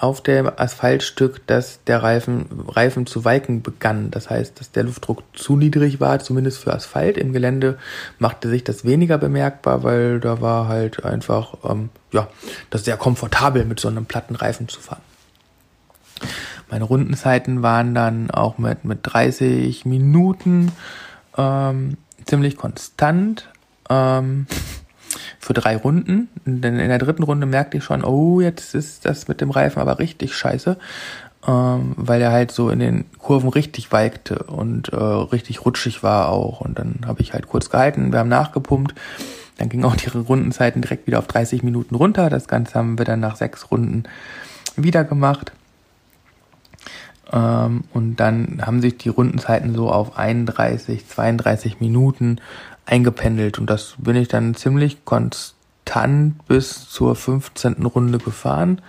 auf 0.00 0.20
dem 0.20 0.50
Asphaltstück, 0.56 1.46
dass 1.46 1.82
der 1.84 2.02
Reifen, 2.02 2.46
Reifen 2.68 3.06
zu 3.06 3.24
weiken 3.24 3.62
begann. 3.62 4.10
Das 4.10 4.30
heißt, 4.30 4.60
dass 4.60 4.70
der 4.70 4.84
Luftdruck 4.84 5.22
zu 5.34 5.56
niedrig 5.56 6.00
war, 6.00 6.20
zumindest 6.20 6.58
für 6.58 6.72
Asphalt. 6.72 7.16
Im 7.18 7.32
Gelände 7.32 7.78
machte 8.18 8.48
sich 8.48 8.64
das 8.64 8.84
weniger 8.84 9.18
bemerkbar, 9.18 9.82
weil 9.82 10.20
da 10.20 10.40
war 10.40 10.68
halt 10.68 11.04
einfach, 11.04 11.54
ähm, 11.64 11.90
ja, 12.12 12.28
das 12.70 12.84
sehr 12.84 12.96
komfortabel 12.96 13.64
mit 13.64 13.80
so 13.80 13.88
einem 13.88 14.06
platten 14.06 14.36
Reifen 14.36 14.68
zu 14.68 14.80
fahren. 14.80 15.02
Meine 16.70 16.84
Rundenzeiten 16.84 17.62
waren 17.62 17.94
dann 17.94 18.30
auch 18.30 18.58
mit, 18.58 18.84
mit 18.84 19.00
30 19.02 19.86
Minuten 19.86 20.72
ähm, 21.36 21.96
ziemlich 22.24 22.56
konstant. 22.56 23.48
Ähm, 23.88 24.46
für 25.38 25.54
drei 25.54 25.76
Runden. 25.76 26.28
Denn 26.44 26.78
in 26.78 26.88
der 26.88 26.98
dritten 26.98 27.22
Runde 27.22 27.46
merkte 27.46 27.78
ich 27.78 27.84
schon, 27.84 28.04
oh, 28.04 28.40
jetzt 28.40 28.74
ist 28.74 29.04
das 29.04 29.28
mit 29.28 29.40
dem 29.40 29.50
Reifen 29.50 29.80
aber 29.80 29.98
richtig 29.98 30.34
scheiße, 30.34 30.76
ähm, 31.46 31.92
weil 31.96 32.20
er 32.20 32.32
halt 32.32 32.50
so 32.50 32.70
in 32.70 32.78
den 32.78 33.04
Kurven 33.18 33.48
richtig 33.48 33.92
walkte 33.92 34.40
und 34.44 34.92
äh, 34.92 34.96
richtig 34.96 35.64
rutschig 35.64 36.02
war 36.02 36.28
auch. 36.28 36.60
Und 36.60 36.78
dann 36.78 37.00
habe 37.06 37.20
ich 37.20 37.32
halt 37.32 37.48
kurz 37.48 37.70
gehalten, 37.70 38.12
wir 38.12 38.18
haben 38.18 38.28
nachgepumpt. 38.28 38.94
Dann 39.58 39.68
ging 39.68 39.84
auch 39.84 39.96
die 39.96 40.08
Rundenzeiten 40.08 40.82
direkt 40.82 41.06
wieder 41.06 41.18
auf 41.18 41.26
30 41.26 41.62
Minuten 41.62 41.94
runter. 41.94 42.30
Das 42.30 42.46
Ganze 42.46 42.74
haben 42.74 42.96
wir 42.96 43.04
dann 43.04 43.20
nach 43.20 43.36
sechs 43.36 43.70
Runden 43.70 44.04
wieder 44.76 45.04
gemacht. 45.04 45.52
Ähm, 47.32 47.84
und 47.92 48.16
dann 48.16 48.62
haben 48.64 48.80
sich 48.80 48.96
die 48.98 49.08
Rundenzeiten 49.08 49.74
so 49.74 49.90
auf 49.90 50.16
31, 50.16 51.06
32 51.06 51.80
Minuten 51.80 52.38
eingependelt 52.88 53.58
und 53.58 53.68
das 53.68 53.94
bin 53.98 54.16
ich 54.16 54.28
dann 54.28 54.54
ziemlich 54.54 55.04
konstant 55.04 56.46
bis 56.46 56.88
zur 56.88 57.14
15. 57.14 57.84
Runde 57.84 58.18
gefahren. 58.18 58.80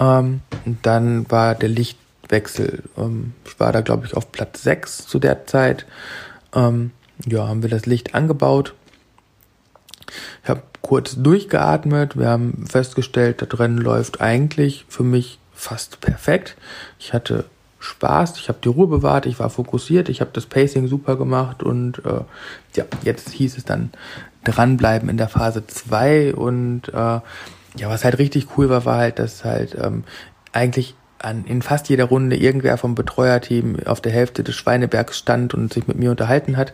Ähm, 0.00 0.40
dann 0.82 1.30
war 1.30 1.54
der 1.54 1.68
Lichtwechsel. 1.68 2.84
Ähm, 2.96 3.34
ich 3.44 3.58
war 3.60 3.72
da, 3.72 3.80
glaube 3.80 4.06
ich, 4.06 4.16
auf 4.16 4.32
Platz 4.32 4.62
6 4.62 5.06
zu 5.06 5.18
der 5.18 5.46
Zeit. 5.46 5.86
Ähm, 6.54 6.92
ja, 7.26 7.46
haben 7.46 7.62
wir 7.62 7.70
das 7.70 7.86
Licht 7.86 8.14
angebaut. 8.14 8.74
Ich 10.42 10.48
habe 10.48 10.62
kurz 10.80 11.16
durchgeatmet. 11.16 12.16
Wir 12.16 12.28
haben 12.28 12.66
festgestellt, 12.66 13.42
das 13.42 13.58
Rennen 13.58 13.78
läuft 13.78 14.20
eigentlich 14.20 14.86
für 14.88 15.02
mich 15.02 15.38
fast 15.52 16.00
perfekt. 16.00 16.56
Ich 16.98 17.12
hatte 17.12 17.44
Spaß, 17.78 18.38
ich 18.38 18.48
habe 18.48 18.58
die 18.62 18.68
Ruhe 18.68 18.88
bewahrt, 18.88 19.26
ich 19.26 19.38
war 19.38 19.50
fokussiert, 19.50 20.08
ich 20.08 20.20
habe 20.20 20.30
das 20.32 20.46
Pacing 20.46 20.88
super 20.88 21.16
gemacht 21.16 21.62
und 21.62 22.04
äh, 22.04 22.20
ja, 22.74 22.84
jetzt 23.02 23.30
hieß 23.30 23.56
es 23.56 23.64
dann 23.64 23.90
dranbleiben 24.44 25.08
in 25.08 25.16
der 25.16 25.28
Phase 25.28 25.66
2 25.66 26.34
und 26.34 26.88
äh, 26.88 26.92
ja, 26.92 27.88
was 27.88 28.04
halt 28.04 28.18
richtig 28.18 28.48
cool 28.56 28.68
war, 28.68 28.84
war 28.84 28.98
halt, 28.98 29.18
dass 29.18 29.44
halt 29.44 29.76
ähm, 29.80 30.04
eigentlich 30.52 30.94
an, 31.18 31.44
in 31.44 31.62
fast 31.62 31.88
jeder 31.88 32.04
Runde 32.04 32.36
irgendwer 32.36 32.78
vom 32.78 32.94
Betreuerteam 32.94 33.78
auf 33.86 34.00
der 34.00 34.12
Hälfte 34.12 34.44
des 34.44 34.54
Schweinebergs 34.54 35.18
stand 35.18 35.54
und 35.54 35.72
sich 35.72 35.86
mit 35.86 35.98
mir 35.98 36.10
unterhalten 36.10 36.56
hat, 36.56 36.72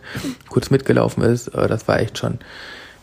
kurz 0.49 0.69
mitgelaufen 0.69 1.23
ist. 1.23 1.49
Äh, 1.49 1.67
das 1.67 1.87
war 1.87 1.99
echt 1.99 2.17
schon, 2.17 2.39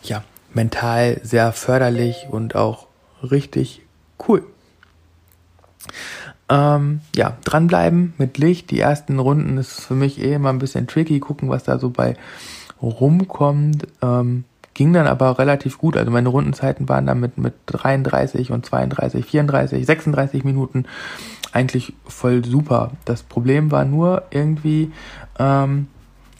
ja, 0.03 0.23
mental 0.53 1.19
sehr 1.23 1.51
förderlich 1.51 2.27
und 2.29 2.55
auch 2.55 2.87
richtig 3.21 3.81
cool. 4.27 4.43
Ähm, 6.53 7.01
ja, 7.15 7.35
dranbleiben 7.43 8.13
mit 8.19 8.37
Licht. 8.37 8.69
Die 8.69 8.79
ersten 8.79 9.17
Runden 9.17 9.57
ist 9.57 9.81
für 9.81 9.95
mich 9.95 10.21
eh 10.21 10.35
immer 10.35 10.49
ein 10.49 10.59
bisschen 10.59 10.85
tricky, 10.85 11.19
gucken, 11.19 11.49
was 11.49 11.63
da 11.63 11.79
so 11.79 11.89
bei 11.89 12.15
rumkommt. 12.79 13.87
Ähm, 14.03 14.43
ging 14.75 14.93
dann 14.93 15.07
aber 15.07 15.39
relativ 15.39 15.79
gut. 15.79 15.97
Also 15.97 16.11
meine 16.11 16.29
Rundenzeiten 16.29 16.87
waren 16.87 17.07
dann 17.07 17.19
mit, 17.19 17.39
mit 17.39 17.55
33 17.65 18.51
und 18.51 18.67
32, 18.67 19.25
34, 19.25 19.83
36 19.83 20.43
Minuten 20.43 20.85
eigentlich 21.51 21.93
voll 22.05 22.45
super. 22.45 22.91
Das 23.05 23.23
Problem 23.23 23.71
war 23.71 23.83
nur 23.83 24.23
irgendwie, 24.29 24.91
ähm, 25.39 25.87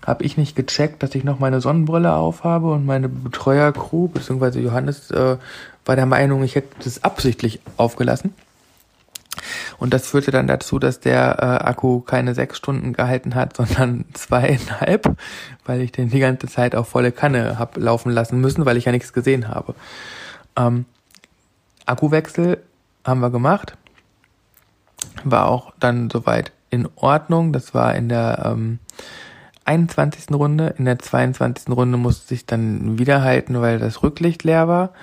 habe 0.05 0.23
ich 0.25 0.37
nicht 0.37 0.55
gecheckt, 0.55 1.01
dass 1.01 1.15
ich 1.15 1.23
noch 1.23 1.39
meine 1.39 1.59
Sonnenbrille 1.59 2.13
aufhabe 2.13 2.71
und 2.71 2.85
meine 2.85 3.09
Betreuercrew, 3.09 4.09
beziehungsweise 4.09 4.59
Johannes, 4.59 5.09
äh, 5.09 5.37
war 5.85 5.95
der 5.95 6.05
Meinung, 6.05 6.43
ich 6.43 6.53
hätte 6.53 6.75
das 6.83 7.03
absichtlich 7.03 7.61
aufgelassen. 7.77 8.33
Und 9.83 9.93
das 9.93 10.07
führte 10.07 10.31
dann 10.31 10.47
dazu, 10.47 10.79
dass 10.79 11.01
der 11.01 11.39
äh, 11.41 11.65
Akku 11.65 11.99
keine 11.99 12.33
sechs 12.33 12.55
Stunden 12.57 12.93
gehalten 12.93 13.35
hat, 13.35 13.57
sondern 13.57 14.05
zweieinhalb, 14.13 15.17
weil 15.65 15.81
ich 15.81 15.91
den 15.91 16.09
die 16.09 16.21
ganze 16.21 16.47
Zeit 16.47 16.73
auf 16.73 16.87
volle 16.87 17.11
Kanne 17.11 17.59
hab 17.59 17.75
laufen 17.75 18.09
lassen 18.09 18.39
müssen, 18.39 18.65
weil 18.65 18.77
ich 18.77 18.85
ja 18.85 18.93
nichts 18.93 19.11
gesehen 19.11 19.49
habe. 19.49 19.75
Ähm, 20.55 20.85
Akkuwechsel 21.85 22.63
haben 23.03 23.19
wir 23.19 23.29
gemacht. 23.29 23.75
War 25.25 25.49
auch 25.49 25.73
dann 25.81 26.09
soweit 26.09 26.53
in 26.69 26.87
Ordnung. 26.95 27.51
Das 27.51 27.73
war 27.73 27.93
in 27.93 28.07
der 28.07 28.41
ähm, 28.45 28.79
21. 29.65 30.33
Runde. 30.33 30.75
In 30.77 30.85
der 30.85 30.97
22. 30.97 31.75
Runde 31.75 31.97
musste 31.97 32.33
ich 32.33 32.45
dann 32.45 32.99
wieder 32.99 33.21
halten, 33.21 33.59
weil 33.59 33.79
das 33.79 34.01
Rücklicht 34.01 34.45
leer 34.45 34.69
war. 34.69 34.93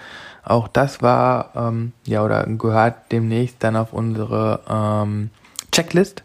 Auch 0.50 0.66
das 0.66 1.00
war, 1.00 1.52
ähm, 1.54 1.92
ja, 2.06 2.24
oder 2.24 2.44
gehört 2.44 3.12
demnächst 3.12 3.58
dann 3.60 3.76
auf 3.76 3.92
unsere 3.92 4.58
ähm, 4.68 5.30
Checklist. 5.70 6.24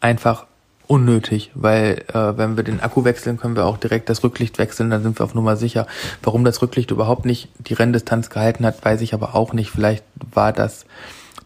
Einfach 0.00 0.46
unnötig, 0.86 1.50
weil 1.54 2.04
äh, 2.14 2.38
wenn 2.38 2.56
wir 2.56 2.62
den 2.62 2.78
Akku 2.78 3.02
wechseln, 3.02 3.36
können 3.36 3.56
wir 3.56 3.64
auch 3.64 3.76
direkt 3.76 4.08
das 4.08 4.22
Rücklicht 4.22 4.58
wechseln, 4.58 4.88
dann 4.88 5.02
sind 5.02 5.18
wir 5.18 5.24
auf 5.24 5.34
Nummer 5.34 5.56
sicher. 5.56 5.88
Warum 6.22 6.44
das 6.44 6.62
Rücklicht 6.62 6.92
überhaupt 6.92 7.24
nicht 7.24 7.48
die 7.58 7.74
Renndistanz 7.74 8.30
gehalten 8.30 8.64
hat, 8.64 8.84
weiß 8.84 9.00
ich 9.00 9.14
aber 9.14 9.34
auch 9.34 9.52
nicht. 9.52 9.70
Vielleicht 9.70 10.04
war 10.32 10.52
das 10.52 10.86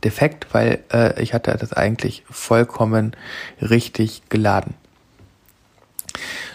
defekt, 0.04 0.49
weil 0.52 0.80
äh, 0.92 1.23
ich 1.23 1.33
hatte 1.33 1.57
das 1.59 1.73
eigentlich 1.73 2.23
vollkommen 2.30 3.16
richtig 3.62 4.28
geladen. 4.28 4.75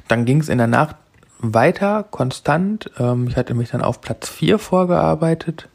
Dann 0.07 0.25
ging 0.25 0.41
es 0.41 0.49
in 0.49 0.59
der 0.59 0.67
Nacht 0.67 0.95
weiter, 1.43 2.05
konstant. 2.09 2.89
Ähm, 2.97 3.27
ich 3.27 3.35
hatte 3.35 3.53
mich 3.53 3.71
dann 3.71 3.81
auf 3.81 4.01
Platz 4.01 4.29
4 4.29 4.59
vorgearbeitet. 4.59 5.67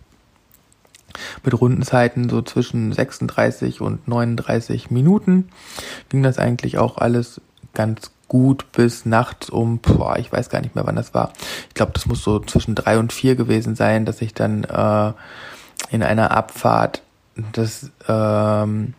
Mit 1.45 1.61
Rundenzeiten 1.61 2.29
so 2.29 2.43
zwischen 2.43 2.93
36 2.93 3.81
und 3.81 4.07
39 4.07 4.91
Minuten. 4.91 5.49
Ging 6.09 6.23
das 6.23 6.39
eigentlich 6.39 6.79
auch 6.79 6.99
alles 6.99 7.41
ganz 7.75 8.11
gut 8.29 8.71
bis 8.73 9.07
nachts 9.07 9.51
um, 9.51 9.79
boah, 9.79 10.19
ich 10.19 10.31
weiß 10.31 10.51
gar 10.51 10.61
nicht 10.61 10.75
mehr, 10.75 10.87
wann 10.87 10.97
das 10.97 11.15
war. 11.15 11.33
Ich 11.69 11.75
glaube, 11.75 11.93
das 11.93 12.07
muss 12.07 12.23
so 12.23 12.39
zwischen 12.41 12.75
drei 12.75 12.99
und 12.99 13.13
vier 13.13 13.35
gewesen 13.35 13.75
sein, 13.75 14.05
dass 14.05 14.23
ich 14.23 14.35
dann 14.35 14.65
äh, 14.65 15.13
in 15.91 16.03
einer 16.03 16.31
Abfahrt 16.31 17.03
das 17.53 17.91
ähm, 18.07 18.95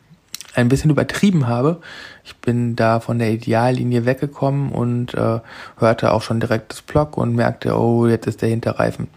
ein 0.55 0.69
bisschen 0.69 0.91
übertrieben 0.91 1.47
habe. 1.47 1.81
Ich 2.29 2.36
bin 2.36 2.75
da 2.75 3.00
von 3.00 3.17
der 3.17 3.31
Ideallinie 3.31 4.05
weggekommen 4.05 4.71
und 4.71 5.15
äh, 5.15 5.39
hörte 5.77 6.12
auch 6.13 6.21
schon 6.21 6.39
direkt 6.39 6.71
das 6.71 6.83
Block 6.83 7.17
und 7.17 7.33
merkte, 7.33 7.75
oh, 7.75 8.05
jetzt 8.05 8.27
ist 8.27 8.43
der 8.43 8.50
Hinterreifen 8.50 9.07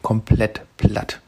komplett 0.00 0.62
platt. 0.78 1.20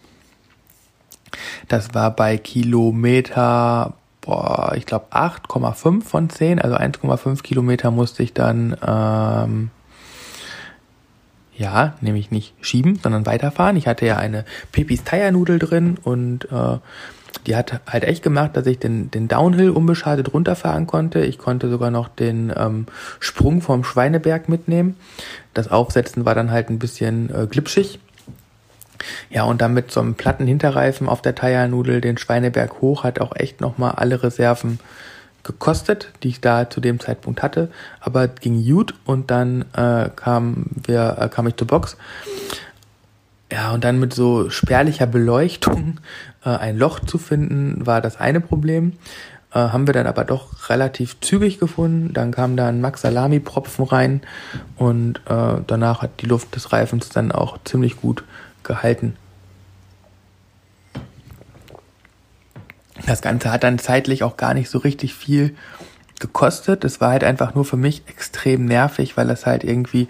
Das 1.68 1.92
war 1.92 2.12
bei 2.12 2.38
Kilometer, 2.38 3.92
boah, 4.22 4.72
ich 4.74 4.86
glaube 4.86 5.08
8,5 5.10 6.02
von 6.02 6.30
10, 6.30 6.62
also 6.62 6.76
1,5 6.76 7.42
Kilometer 7.42 7.90
musste 7.90 8.22
ich 8.22 8.32
dann, 8.32 8.74
ähm, 8.82 9.68
ja, 11.58 11.92
nämlich 12.00 12.30
nicht 12.30 12.54
schieben, 12.62 12.98
sondern 13.02 13.26
weiterfahren. 13.26 13.76
Ich 13.76 13.86
hatte 13.86 14.06
ja 14.06 14.16
eine 14.16 14.46
Pepis 14.72 15.04
Tire-Nudel 15.04 15.58
drin 15.58 15.98
und 16.02 16.50
äh, 16.50 16.78
die 17.46 17.56
hat 17.56 17.80
halt 17.86 18.04
echt 18.04 18.22
gemacht, 18.22 18.56
dass 18.56 18.66
ich 18.66 18.78
den, 18.78 19.10
den 19.10 19.28
Downhill 19.28 19.70
unbeschadet 19.70 20.32
runterfahren 20.32 20.86
konnte. 20.86 21.20
Ich 21.24 21.38
konnte 21.38 21.68
sogar 21.68 21.90
noch 21.90 22.08
den 22.08 22.52
ähm, 22.56 22.86
Sprung 23.20 23.60
vom 23.60 23.84
Schweineberg 23.84 24.48
mitnehmen. 24.48 24.96
Das 25.52 25.70
Aufsetzen 25.70 26.24
war 26.24 26.34
dann 26.34 26.50
halt 26.50 26.70
ein 26.70 26.78
bisschen 26.78 27.30
äh, 27.34 27.46
glitschig. 27.46 27.98
Ja, 29.30 29.44
und 29.44 29.60
dann 29.60 29.74
mit 29.74 29.90
so 29.90 30.00
einem 30.00 30.14
platten 30.14 30.46
Hinterreifen 30.46 31.08
auf 31.08 31.20
der 31.20 31.34
Tire-Nudel 31.34 32.00
den 32.00 32.18
Schweineberg 32.18 32.80
hoch 32.80 33.04
hat 33.04 33.20
auch 33.20 33.36
echt 33.36 33.60
nochmal 33.60 33.92
alle 33.96 34.22
Reserven 34.22 34.78
gekostet, 35.42 36.08
die 36.22 36.28
ich 36.28 36.40
da 36.40 36.70
zu 36.70 36.80
dem 36.80 37.00
Zeitpunkt 37.00 37.42
hatte. 37.42 37.70
Aber 38.00 38.28
ging 38.28 38.64
gut 38.64 38.94
und 39.04 39.30
dann 39.30 39.66
äh, 39.76 40.08
kam, 40.16 40.66
wir, 40.86 41.18
äh, 41.20 41.28
kam 41.28 41.46
ich 41.46 41.56
zur 41.56 41.66
Box. 41.66 41.96
Ja, 43.54 43.70
und 43.70 43.84
dann 43.84 44.00
mit 44.00 44.12
so 44.12 44.50
spärlicher 44.50 45.06
Beleuchtung 45.06 46.00
äh, 46.44 46.48
ein 46.48 46.76
Loch 46.76 46.98
zu 46.98 47.18
finden, 47.18 47.86
war 47.86 48.00
das 48.00 48.16
eine 48.16 48.40
Problem. 48.40 48.94
Äh, 49.52 49.60
haben 49.60 49.86
wir 49.86 49.94
dann 49.94 50.08
aber 50.08 50.24
doch 50.24 50.68
relativ 50.68 51.20
zügig 51.20 51.60
gefunden. 51.60 52.12
Dann 52.12 52.32
kam 52.32 52.56
da 52.56 52.66
ein 52.66 52.80
Max 52.80 53.02
Salami 53.02 53.38
Propfen 53.38 53.84
rein 53.84 54.22
und 54.74 55.18
äh, 55.28 55.60
danach 55.68 56.02
hat 56.02 56.20
die 56.20 56.26
Luft 56.26 56.56
des 56.56 56.72
Reifens 56.72 57.10
dann 57.10 57.30
auch 57.30 57.58
ziemlich 57.62 57.94
gut 58.00 58.24
gehalten. 58.64 59.14
Das 63.06 63.22
Ganze 63.22 63.52
hat 63.52 63.62
dann 63.62 63.78
zeitlich 63.78 64.24
auch 64.24 64.36
gar 64.36 64.54
nicht 64.54 64.68
so 64.68 64.78
richtig 64.78 65.14
viel 65.14 65.54
gekostet. 66.18 66.82
Es 66.82 67.00
war 67.00 67.10
halt 67.10 67.22
einfach 67.22 67.54
nur 67.54 67.64
für 67.64 67.76
mich 67.76 68.02
extrem 68.08 68.64
nervig, 68.64 69.16
weil 69.16 69.28
das 69.28 69.46
halt 69.46 69.62
irgendwie 69.62 70.08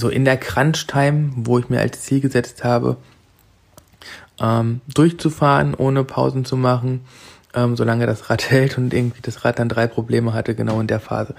so 0.00 0.08
in 0.08 0.24
der 0.24 0.36
Crunch-Time, 0.36 1.30
wo 1.36 1.58
ich 1.58 1.68
mir 1.68 1.80
als 1.80 2.02
Ziel 2.02 2.20
gesetzt 2.20 2.64
habe, 2.64 2.96
ähm, 4.40 4.80
durchzufahren, 4.92 5.74
ohne 5.74 6.02
Pausen 6.02 6.44
zu 6.44 6.56
machen, 6.56 7.02
ähm, 7.54 7.76
solange 7.76 8.06
das 8.06 8.30
Rad 8.30 8.50
hält 8.50 8.78
und 8.78 8.92
irgendwie 8.92 9.22
das 9.22 9.44
Rad 9.44 9.58
dann 9.58 9.68
drei 9.68 9.86
Probleme 9.86 10.32
hatte, 10.32 10.54
genau 10.54 10.80
in 10.80 10.86
der 10.86 11.00
Phase. 11.00 11.34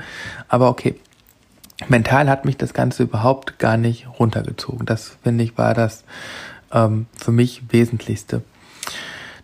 Aber 0.48 0.70
okay, 0.70 0.96
mental 1.90 2.30
hat 2.30 2.46
mich 2.46 2.58
das 2.58 2.74
Ganze 2.74 3.04
überhaupt 3.04 3.60
gar 3.60 3.78
nicht 3.78 4.08
runtergezogen. 4.20 4.86
Das, 4.86 5.18
finde 5.24 5.44
ich, 5.44 5.58
war 5.58 5.74
das 5.74 6.04
ähm, 6.72 7.08
für 7.18 7.32
mich 7.32 7.64
Wesentlichste. 7.70 8.44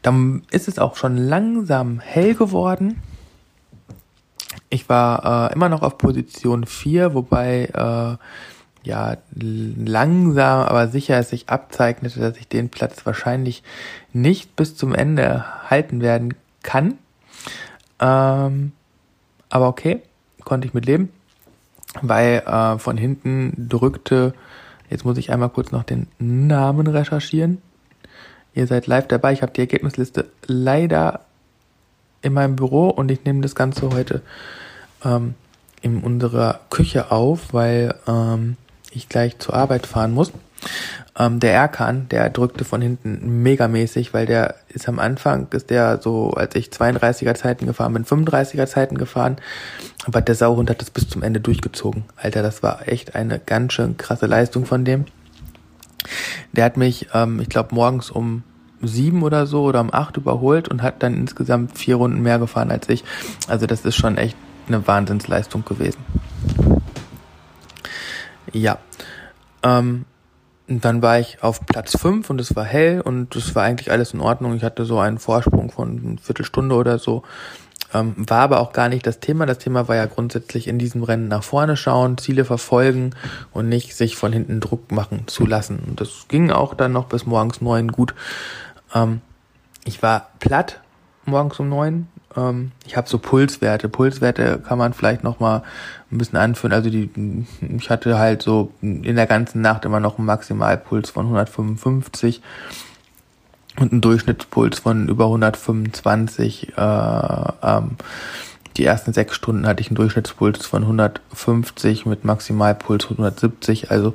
Dann 0.02 0.44
ist 0.52 0.68
es 0.68 0.80
auch 0.80 0.96
schon 0.96 1.18
langsam 1.18 2.00
hell 2.00 2.36
geworden. 2.36 3.02
Ich 4.70 4.90
war 4.90 5.50
äh, 5.50 5.54
immer 5.54 5.70
noch 5.70 5.82
auf 5.82 5.98
Position 5.98 6.66
4, 6.66 7.14
wobei 7.14 7.66
äh, 7.74 8.24
ja 8.84 9.18
langsam, 9.34 10.62
aber 10.62 10.88
sicher 10.88 11.18
es 11.20 11.30
sich 11.30 11.50
abzeichnete, 11.50 12.20
dass 12.20 12.38
ich 12.38 12.48
den 12.48 12.70
Platz 12.70 13.06
wahrscheinlich 13.06 13.64
nicht 14.14 14.56
bis 14.56 14.76
zum 14.76 14.96
Ende 14.96 15.70
halten 15.70 16.02
werden 16.02 16.34
kann. 16.64 16.98
Ähm, 18.00 18.72
aber 19.50 19.68
okay, 19.68 20.02
konnte 20.44 20.68
ich 20.68 20.74
mit 20.74 20.86
leben, 20.86 21.10
weil 22.02 22.44
äh, 22.46 22.78
von 22.78 22.98
hinten 22.98 23.68
drückte, 23.70 24.34
jetzt 24.90 25.06
muss 25.06 25.18
ich 25.18 25.32
einmal 25.32 25.50
kurz 25.50 25.72
noch 25.72 25.84
den 25.84 26.08
Namen 26.20 26.88
recherchieren. 26.88 27.62
Ihr 28.54 28.68
seid 28.68 28.88
live 28.88 29.08
dabei, 29.08 29.34
ich 29.34 29.42
habe 29.42 29.54
die 29.54 29.62
Ergebnisliste 29.62 30.30
leider 30.46 31.22
in 32.22 32.34
meinem 32.34 32.56
Büro 32.56 32.90
und 32.90 33.12
ich 33.12 33.24
nehme 33.24 33.42
das 33.42 33.56
Ganze 33.56 33.90
heute 33.92 34.22
ähm, 35.04 35.36
in 35.82 36.00
unserer 36.00 36.62
Küche 36.70 37.12
auf, 37.12 37.54
weil 37.54 37.96
ähm, 38.08 38.58
ich 38.98 39.10
gleich 39.10 39.40
zur 39.40 39.54
Arbeit 39.54 39.86
fahren 39.86 40.14
muss. 40.14 40.32
Ähm, 41.18 41.40
der 41.40 41.54
Erkan, 41.54 42.08
der 42.10 42.30
drückte 42.30 42.64
von 42.64 42.82
hinten 42.82 43.42
megamäßig, 43.42 44.14
weil 44.14 44.26
der 44.26 44.56
ist 44.70 44.88
am 44.88 45.00
Anfang, 45.00 45.48
ist 45.52 45.70
der 45.70 46.00
so, 46.02 46.32
als 46.32 46.56
ich 46.56 46.68
32er 46.68 47.34
Zeiten 47.34 47.66
gefahren 47.66 47.94
bin, 47.94 48.06
35er 48.06 48.68
Zeiten 48.68 48.98
gefahren, 48.98 49.38
aber 50.06 50.22
der 50.22 50.36
Sauhund 50.36 50.70
hat 50.70 50.82
das 50.82 50.92
bis 50.92 51.10
zum 51.10 51.24
Ende 51.24 51.40
durchgezogen. 51.40 52.06
Alter, 52.16 52.44
das 52.44 52.62
war 52.62 52.88
echt 52.88 53.16
eine 53.16 53.40
ganz 53.40 53.74
schön 53.74 53.98
krasse 53.98 54.28
Leistung 54.28 54.66
von 54.66 54.86
dem. 54.86 55.06
Der 56.52 56.66
hat 56.66 56.78
mich, 56.78 57.08
ähm, 57.14 57.40
ich 57.40 57.50
glaube, 57.50 57.74
morgens 57.74 58.12
um 58.12 58.44
sieben 58.82 59.24
oder 59.24 59.48
so 59.48 59.64
oder 59.64 59.82
um 59.82 59.92
acht 59.92 60.18
überholt 60.18 60.68
und 60.68 60.84
hat 60.84 61.02
dann 61.02 61.16
insgesamt 61.16 61.78
vier 61.78 61.96
Runden 61.96 62.22
mehr 62.22 62.38
gefahren 62.38 62.72
als 62.72 62.88
ich. 62.90 63.04
Also 63.48 63.66
das 63.66 63.84
ist 63.86 63.96
schon 63.96 64.18
echt 64.18 64.38
eine 64.68 64.86
Wahnsinnsleistung 64.86 65.66
gewesen. 65.66 66.00
Ja. 68.58 68.80
Ähm, 69.64 70.06
dann 70.68 71.02
war 71.02 71.20
ich 71.20 71.42
auf 71.44 71.66
Platz 71.66 71.98
5 71.98 72.30
und 72.30 72.42
es 72.42 72.56
war 72.56 72.66
hell 72.66 73.02
und 73.02 73.36
es 73.36 73.56
war 73.56 73.64
eigentlich 73.64 73.92
alles 73.92 74.14
in 74.14 74.20
Ordnung. 74.20 74.56
Ich 74.56 74.64
hatte 74.64 74.84
so 74.84 75.00
einen 75.00 75.18
Vorsprung 75.18 75.72
von 75.72 76.02
einer 76.04 76.18
Viertelstunde 76.18 76.76
oder 76.76 77.00
so. 77.00 77.24
Ähm, 77.94 78.16
war 78.18 78.42
aber 78.42 78.60
auch 78.60 78.74
gar 78.74 78.90
nicht 78.90 79.08
das 79.08 79.22
Thema. 79.22 79.46
Das 79.46 79.60
Thema 79.60 79.88
war 79.88 79.96
ja 79.96 80.08
grundsätzlich 80.08 80.68
in 80.68 80.78
diesem 80.78 81.04
Rennen 81.04 81.30
nach 81.30 81.44
vorne 81.44 81.78
schauen, 81.78 82.18
Ziele 82.18 82.44
verfolgen 82.44 83.12
und 83.54 83.70
nicht 83.70 83.96
sich 83.96 84.18
von 84.18 84.34
hinten 84.34 84.60
Druck 84.60 84.92
machen 84.92 85.24
zu 85.28 85.46
lassen. 85.46 85.80
Und 85.88 86.02
das 86.02 86.26
ging 86.28 86.52
auch 86.52 86.74
dann 86.74 86.92
noch 86.92 87.06
bis 87.06 87.26
morgens 87.26 87.62
neun 87.62 87.90
gut. 87.90 88.14
Ähm, 88.94 89.22
ich 89.86 90.04
war 90.04 90.32
platt 90.40 90.82
morgens 91.26 91.60
um 91.60 91.70
neun, 91.70 92.08
Ähm, 92.38 92.72
ich 92.86 92.96
habe 92.96 93.10
so 93.10 93.18
Pulswerte. 93.18 93.90
Pulswerte 93.90 94.60
kann 94.60 94.78
man 94.78 94.94
vielleicht 94.94 95.24
noch 95.24 95.40
mal 95.40 95.64
ein 96.12 96.18
bisschen 96.18 96.38
anführen. 96.38 96.72
Also 96.72 96.90
die, 96.90 97.10
ich 97.76 97.90
hatte 97.90 98.18
halt 98.18 98.42
so 98.42 98.72
in 98.82 99.16
der 99.16 99.28
ganzen 99.28 99.62
Nacht 99.62 99.84
immer 99.84 100.00
noch 100.00 100.18
einen 100.18 100.28
Maximalpuls 100.28 101.10
von 101.10 101.26
155 101.26 102.42
und 103.80 103.92
einen 103.92 104.02
Durchschnittspuls 104.02 104.80
von 104.80 105.10
über 105.10 105.26
125. 105.26 106.78
Äh, 106.78 106.82
ähm, 106.82 107.92
die 108.78 108.86
ersten 108.86 109.12
sechs 109.12 109.36
Stunden 109.36 109.66
hatte 109.66 109.82
ich 109.82 109.88
einen 109.88 109.96
Durchschnittspuls 109.96 110.66
von 110.66 110.84
150 110.84 112.06
mit 112.06 112.24
Maximalpuls 112.24 113.06
170. 113.06 113.90
Also 113.92 114.14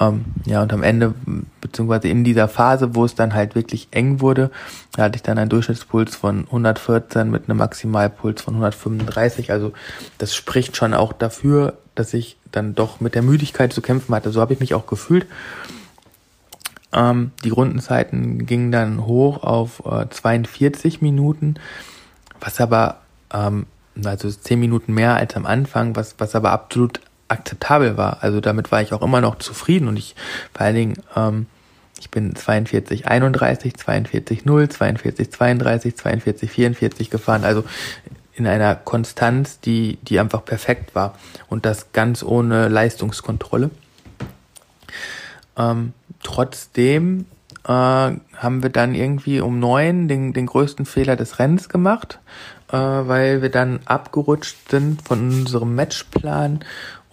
ähm, 0.00 0.24
ja, 0.44 0.62
und 0.62 0.72
am 0.72 0.82
Ende, 0.82 1.14
beziehungsweise 1.60 2.08
in 2.08 2.24
dieser 2.24 2.48
Phase, 2.48 2.94
wo 2.94 3.04
es 3.04 3.14
dann 3.14 3.34
halt 3.34 3.54
wirklich 3.54 3.88
eng 3.90 4.20
wurde, 4.20 4.50
da 4.94 5.04
hatte 5.04 5.16
ich 5.16 5.22
dann 5.22 5.38
einen 5.38 5.50
Durchschnittspuls 5.50 6.14
von 6.16 6.44
114 6.46 7.30
mit 7.30 7.48
einem 7.48 7.58
Maximalpuls 7.58 8.42
von 8.42 8.54
135. 8.54 9.50
Also 9.50 9.72
das 10.18 10.34
spricht 10.34 10.76
schon 10.76 10.94
auch 10.94 11.12
dafür, 11.12 11.74
dass 11.94 12.14
ich 12.14 12.36
dann 12.52 12.74
doch 12.74 13.00
mit 13.00 13.14
der 13.14 13.22
Müdigkeit 13.22 13.72
zu 13.72 13.82
kämpfen 13.82 14.14
hatte. 14.14 14.30
So 14.30 14.40
habe 14.40 14.52
ich 14.52 14.60
mich 14.60 14.74
auch 14.74 14.86
gefühlt. 14.86 15.26
Ähm, 16.92 17.32
die 17.44 17.50
Rundenzeiten 17.50 18.46
gingen 18.46 18.72
dann 18.72 19.04
hoch 19.04 19.42
auf 19.42 19.82
äh, 19.84 20.08
42 20.08 21.02
Minuten, 21.02 21.54
was 22.40 22.60
aber 22.60 22.98
ähm, 23.32 23.66
also 24.04 24.30
zehn 24.30 24.60
Minuten 24.60 24.94
mehr 24.94 25.16
als 25.16 25.36
am 25.36 25.44
Anfang, 25.44 25.96
was, 25.96 26.14
was 26.18 26.34
aber 26.34 26.52
absolut 26.52 27.00
akzeptabel 27.28 27.96
war. 27.96 28.22
Also 28.22 28.40
damit 28.40 28.72
war 28.72 28.82
ich 28.82 28.92
auch 28.92 29.02
immer 29.02 29.20
noch 29.20 29.36
zufrieden 29.38 29.88
und 29.88 29.96
ich 29.96 30.14
vor 30.52 30.66
allen 30.66 30.74
Dingen, 30.74 31.02
ähm, 31.16 31.46
ich 32.00 32.10
bin 32.10 32.34
42, 32.34 33.08
31, 33.08 33.76
42, 33.76 34.44
0, 34.44 34.68
42, 34.68 35.30
32, 35.32 35.96
42, 35.96 36.50
44 36.50 37.10
gefahren. 37.10 37.44
Also 37.44 37.64
in 38.34 38.46
einer 38.46 38.76
Konstanz, 38.76 39.60
die, 39.60 39.98
die 40.02 40.20
einfach 40.20 40.44
perfekt 40.44 40.94
war. 40.94 41.18
Und 41.48 41.66
das 41.66 41.92
ganz 41.92 42.22
ohne 42.22 42.68
Leistungskontrolle. 42.68 43.70
Ähm, 45.56 45.92
trotzdem 46.22 47.26
äh, 47.64 47.70
haben 47.72 48.62
wir 48.62 48.70
dann 48.70 48.94
irgendwie 48.94 49.40
um 49.40 49.58
neun 49.58 50.06
den, 50.06 50.32
den 50.32 50.46
größten 50.46 50.86
Fehler 50.86 51.16
des 51.16 51.40
Rennens 51.40 51.68
gemacht, 51.68 52.20
äh, 52.70 52.76
weil 52.76 53.42
wir 53.42 53.50
dann 53.50 53.80
abgerutscht 53.84 54.70
sind 54.70 55.02
von 55.02 55.28
unserem 55.28 55.74
Matchplan 55.74 56.60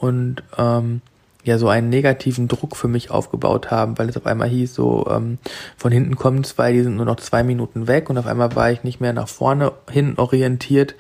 und 0.06 0.44
ähm, 0.58 1.02
ja 1.44 1.58
so 1.58 1.70
einen 1.70 1.90
negativen 1.90 2.48
Druck 2.48 2.76
für 2.76 2.88
mich 2.88 3.12
aufgebaut 3.12 3.72
haben, 3.72 3.98
weil 3.98 4.10
es 4.10 4.18
auf 4.18 4.26
einmal 4.26 4.50
hieß, 4.50 4.74
so 4.74 5.08
ähm, 5.10 5.38
von 5.78 5.92
hinten 5.92 6.16
kommen 6.16 6.44
zwei, 6.44 6.74
die 6.74 6.82
sind 6.82 6.96
nur 6.96 7.06
noch 7.06 7.18
zwei 7.18 7.44
Minuten 7.44 7.88
weg 7.88 8.10
und 8.10 8.18
auf 8.18 8.26
einmal 8.26 8.56
war 8.56 8.72
ich 8.72 8.84
nicht 8.84 9.00
mehr 9.00 9.14
nach 9.14 9.28
vorne 9.28 9.72
hin 9.90 10.16
orientiert, 10.18 10.96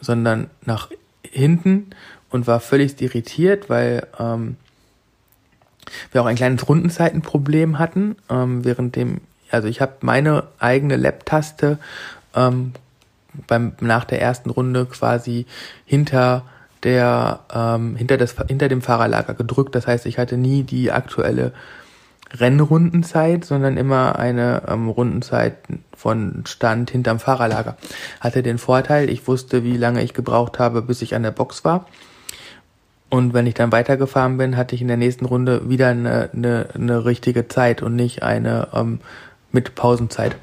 sondern 0.00 0.50
nach 0.64 0.90
hinten 1.22 1.90
und 2.30 2.46
war 2.46 2.60
völlig 2.60 3.00
irritiert, 3.00 3.70
weil 3.70 4.06
ähm, 4.18 4.56
wir 6.10 6.22
auch 6.22 6.26
ein 6.26 6.36
kleines 6.36 6.68
Rundenzeitenproblem 6.68 7.78
hatten, 7.78 8.16
ähm, 8.28 8.64
während 8.64 8.96
dem, 8.96 9.20
also 9.50 9.68
ich 9.68 9.80
habe 9.80 9.92
meine 10.00 10.44
eigene 10.58 10.96
Lab-Taste 10.96 11.78
ähm, 12.34 12.72
beim 13.46 13.72
nach 13.80 14.04
der 14.04 14.20
ersten 14.20 14.50
Runde 14.50 14.86
quasi 14.86 15.46
hinter 15.86 16.44
der 16.84 17.40
ähm, 17.54 17.96
hinter, 17.96 18.16
das, 18.16 18.34
hinter 18.48 18.68
dem 18.68 18.82
Fahrerlager 18.82 19.34
gedrückt. 19.34 19.74
Das 19.74 19.86
heißt, 19.86 20.06
ich 20.06 20.18
hatte 20.18 20.36
nie 20.36 20.62
die 20.62 20.90
aktuelle 20.90 21.52
Rennrundenzeit, 22.34 23.44
sondern 23.44 23.76
immer 23.76 24.18
eine 24.18 24.62
ähm, 24.68 24.88
Rundenzeit 24.88 25.56
von 25.94 26.44
Stand 26.46 26.90
hinterm 26.90 27.18
Fahrerlager. 27.18 27.76
Hatte 28.20 28.42
den 28.42 28.58
Vorteil, 28.58 29.10
ich 29.10 29.26
wusste, 29.28 29.64
wie 29.64 29.76
lange 29.76 30.02
ich 30.02 30.14
gebraucht 30.14 30.58
habe, 30.58 30.82
bis 30.82 31.02
ich 31.02 31.14
an 31.14 31.22
der 31.22 31.30
Box 31.30 31.64
war. 31.64 31.86
Und 33.10 33.34
wenn 33.34 33.46
ich 33.46 33.54
dann 33.54 33.72
weitergefahren 33.72 34.38
bin, 34.38 34.56
hatte 34.56 34.74
ich 34.74 34.80
in 34.80 34.88
der 34.88 34.96
nächsten 34.96 35.26
Runde 35.26 35.68
wieder 35.68 35.88
eine, 35.88 36.30
eine, 36.32 36.68
eine 36.74 37.04
richtige 37.04 37.46
Zeit 37.46 37.82
und 37.82 37.94
nicht 37.94 38.22
eine 38.22 38.68
ähm, 38.72 39.00
mit 39.50 39.74
Pausenzeit. 39.74 40.36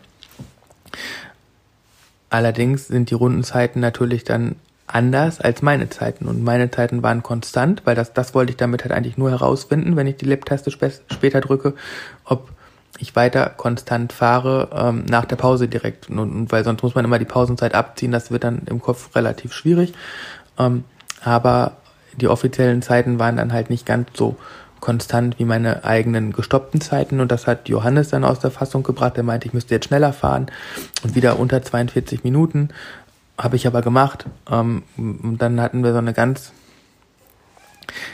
Allerdings 2.30 2.88
sind 2.88 3.10
die 3.10 3.16
Rundenzeiten 3.16 3.82
natürlich 3.82 4.24
dann 4.24 4.56
anders 4.90 5.40
als 5.40 5.62
meine 5.62 5.90
Zeiten. 5.90 6.26
Und 6.26 6.44
meine 6.44 6.72
Zeiten 6.72 7.04
waren 7.04 7.24
konstant, 7.24 7.84
weil 7.86 7.96
das, 7.96 8.14
das 8.14 8.34
wollte 8.34 8.52
ich 8.52 8.58
damit 8.58 8.84
halt 8.84 8.92
eigentlich 8.92 9.18
nur 9.18 9.30
herausfinden, 9.30 9.96
wenn 9.96 10.08
ich 10.08 10.18
die 10.18 10.26
Lip-Taste 10.26 10.72
sp 10.74 10.92
später 11.12 11.42
drücke, 11.42 11.74
ob 12.26 12.50
ich 12.98 13.16
weiter 13.16 13.50
konstant 13.50 14.12
fahre 14.12 14.70
ähm, 14.74 15.06
nach 15.08 15.26
der 15.26 15.36
Pause 15.36 15.68
direkt. 15.68 16.10
Und, 16.10 16.20
und, 16.20 16.52
weil 16.52 16.64
sonst 16.64 16.84
muss 16.84 16.96
man 16.96 17.06
immer 17.06 17.20
die 17.20 17.26
Pausenzeit 17.26 17.76
abziehen, 17.76 18.12
das 18.12 18.32
wird 18.32 18.44
dann 18.44 18.64
im 18.66 18.82
Kopf 18.82 19.16
relativ 19.16 19.54
schwierig. 19.54 19.94
Ähm, 20.58 20.84
aber 21.24 21.78
die 22.18 22.28
offiziellen 22.28 22.82
Zeiten 22.82 23.20
waren 23.20 23.38
dann 23.38 23.54
halt 23.54 23.70
nicht 23.70 23.86
ganz 23.86 24.10
so 24.14 24.36
konstant 24.80 25.40
wie 25.40 25.46
meine 25.46 25.84
eigenen 25.84 26.32
gestoppten 26.32 26.80
Zeiten 26.80 27.20
und 27.20 27.32
das 27.32 27.48
hat 27.48 27.68
Johannes 27.68 28.10
dann 28.10 28.24
aus 28.24 28.40
der 28.40 28.52
Fassung 28.52 28.84
gebracht. 28.84 29.18
Er 29.18 29.24
meinte, 29.24 29.48
ich 29.48 29.54
müsste 29.54 29.76
jetzt 29.76 29.88
schneller 29.88 30.14
fahren 30.14 30.48
und 31.04 31.16
wieder 31.16 31.38
unter 31.38 31.62
42 31.62 32.24
Minuten 32.24 32.70
habe 33.40 33.56
ich 33.56 33.66
aber 33.66 33.82
gemacht. 33.82 34.26
Ähm, 34.52 34.84
und 34.98 35.38
dann 35.40 35.60
hatten 35.62 35.84
wir 35.84 35.94
so 35.94 35.98
eine 35.98 36.14
ganz 36.14 36.52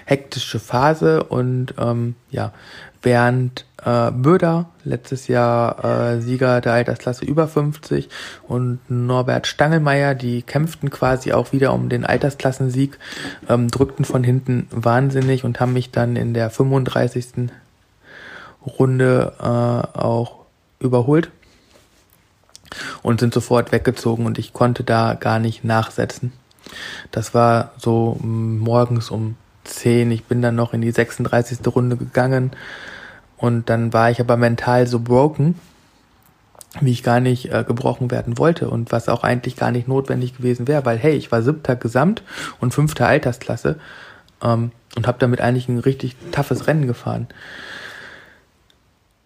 hektische 0.05 0.59
Phase 0.59 1.23
und 1.23 1.73
ähm, 1.77 2.15
ja, 2.31 2.53
Bernd 3.01 3.65
äh, 3.83 4.11
Böder, 4.11 4.69
letztes 4.83 5.27
Jahr 5.27 5.83
äh, 5.83 6.21
Sieger 6.21 6.61
der 6.61 6.73
Altersklasse 6.73 7.25
über 7.25 7.47
50 7.47 8.09
und 8.47 8.79
Norbert 8.89 9.47
Stangelmeier, 9.47 10.15
die 10.15 10.41
kämpften 10.41 10.89
quasi 10.89 11.33
auch 11.33 11.51
wieder 11.51 11.73
um 11.73 11.89
den 11.89 12.05
Altersklassensieg, 12.05 12.97
ähm, 13.49 13.67
drückten 13.67 14.05
von 14.05 14.23
hinten 14.23 14.67
wahnsinnig 14.71 15.43
und 15.43 15.59
haben 15.59 15.73
mich 15.73 15.91
dann 15.91 16.15
in 16.15 16.33
der 16.33 16.49
35. 16.49 17.51
Runde 18.65 19.33
äh, 19.39 19.43
auch 19.99 20.45
überholt 20.79 21.29
und 23.01 23.19
sind 23.19 23.33
sofort 23.33 23.71
weggezogen 23.71 24.25
und 24.25 24.37
ich 24.37 24.53
konnte 24.53 24.83
da 24.83 25.13
gar 25.13 25.39
nicht 25.39 25.63
nachsetzen. 25.63 26.33
Das 27.11 27.33
war 27.33 27.71
so 27.77 28.17
morgens 28.21 29.09
um 29.09 29.35
10. 29.63 30.11
Ich 30.11 30.25
bin 30.25 30.41
dann 30.41 30.55
noch 30.55 30.73
in 30.73 30.81
die 30.81 30.91
36. 30.91 31.59
Runde 31.67 31.97
gegangen 31.97 32.51
und 33.37 33.69
dann 33.69 33.93
war 33.93 34.09
ich 34.09 34.19
aber 34.19 34.37
mental 34.37 34.87
so 34.87 34.99
broken, 34.99 35.59
wie 36.81 36.91
ich 36.91 37.03
gar 37.03 37.19
nicht 37.19 37.51
äh, 37.51 37.63
gebrochen 37.65 38.11
werden 38.11 38.37
wollte 38.37 38.69
und 38.69 38.91
was 38.91 39.09
auch 39.09 39.23
eigentlich 39.23 39.55
gar 39.55 39.71
nicht 39.71 39.87
notwendig 39.87 40.37
gewesen 40.37 40.67
wäre, 40.67 40.85
weil 40.85 40.97
hey, 40.97 41.13
ich 41.13 41.31
war 41.31 41.41
siebter 41.41 41.75
Gesamt 41.75 42.23
und 42.59 42.73
fünfter 42.73 43.07
Altersklasse 43.07 43.79
ähm, 44.43 44.71
und 44.95 45.07
habe 45.07 45.17
damit 45.19 45.41
eigentlich 45.41 45.69
ein 45.69 45.79
richtig 45.79 46.15
toughes 46.31 46.67
Rennen 46.67 46.87
gefahren. 46.87 47.27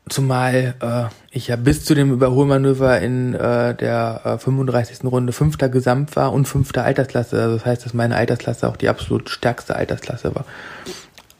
Zumal 0.09 0.75
äh, 0.81 1.13
ich 1.31 1.47
ja 1.47 1.55
bis 1.55 1.85
zu 1.85 1.95
dem 1.95 2.11
Überholmanöver 2.11 2.99
in 2.99 3.33
äh, 3.35 3.75
der 3.75 4.21
äh, 4.25 4.37
35. 4.37 5.03
Runde 5.05 5.33
fünfter 5.33 5.69
Gesamt 5.69 6.15
war 6.15 6.33
und 6.33 6.47
fünfter 6.47 6.83
Altersklasse. 6.83 7.41
Also 7.41 7.55
das 7.55 7.65
heißt, 7.65 7.85
dass 7.85 7.93
meine 7.93 8.15
Altersklasse 8.15 8.67
auch 8.67 8.77
die 8.77 8.89
absolut 8.89 9.29
stärkste 9.29 9.75
Altersklasse 9.75 10.33
war. 10.35 10.45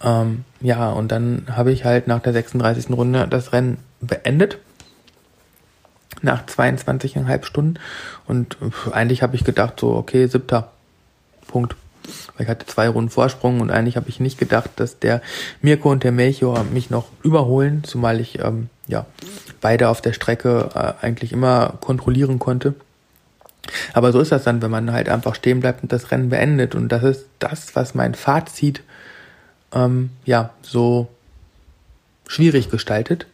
Ähm, 0.02 0.46
ja, 0.62 0.92
und 0.92 1.12
dann 1.12 1.48
habe 1.52 1.72
ich 1.72 1.86
halt 1.86 2.08
nach 2.08 2.22
der 2.22 2.34
36. 2.34 2.90
Runde 2.92 3.28
das 3.28 3.54
Rennen 3.54 3.78
beendet. 4.02 4.60
Nach 6.22 6.46
22,5 6.46 7.44
Stunden. 7.46 7.80
Und 8.28 8.58
eigentlich 8.92 9.24
habe 9.24 9.36
ich 9.36 9.44
gedacht, 9.44 9.80
so, 9.80 9.96
okay, 9.96 10.28
siebter. 10.28 10.72
Punkt. 11.48 11.76
Weil 12.36 12.44
ich 12.46 12.50
hatte 12.50 12.66
zwei 12.66 12.88
Runden 12.90 13.10
Vorsprung 13.10 13.62
und 13.62 13.72
eigentlich 13.72 13.96
habe 13.96 14.10
ich 14.10 14.20
nicht 14.20 14.38
gedacht, 14.38 14.72
dass 14.78 15.00
der 15.00 15.22
Mirko 15.62 15.92
und 15.92 16.04
der 16.04 16.12
Melchior 16.12 16.64
mich 16.64 16.90
noch 16.90 17.08
überholen, 17.24 17.84
zumal 17.84 18.20
ich 18.20 18.40
ähm, 18.40 18.70
ja 18.88 19.06
beide 19.62 19.90
auf 19.90 20.02
der 20.02 20.14
Strecke 20.14 20.70
äh, 20.74 21.06
eigentlich 21.06 21.32
immer 21.32 21.76
kontrollieren 21.82 22.40
konnte. 22.40 22.76
Aber 23.94 24.12
so 24.12 24.20
ist 24.20 24.32
das 24.32 24.44
dann, 24.44 24.62
wenn 24.62 24.72
man 24.72 24.92
halt 24.92 25.10
einfach 25.10 25.36
stehen 25.36 25.60
bleibt 25.60 25.84
und 25.84 25.92
das 25.92 26.12
Rennen 26.12 26.30
beendet. 26.30 26.76
Und 26.76 26.90
das 26.90 27.04
ist 27.04 27.26
das, 27.40 27.76
was 27.76 27.94
mein 27.94 28.16
Fazit 28.16 28.82
ähm, 29.74 30.10
ja 30.26 30.52
so 30.62 31.08
schwierig 32.28 32.70
gestaltet, 32.70 33.28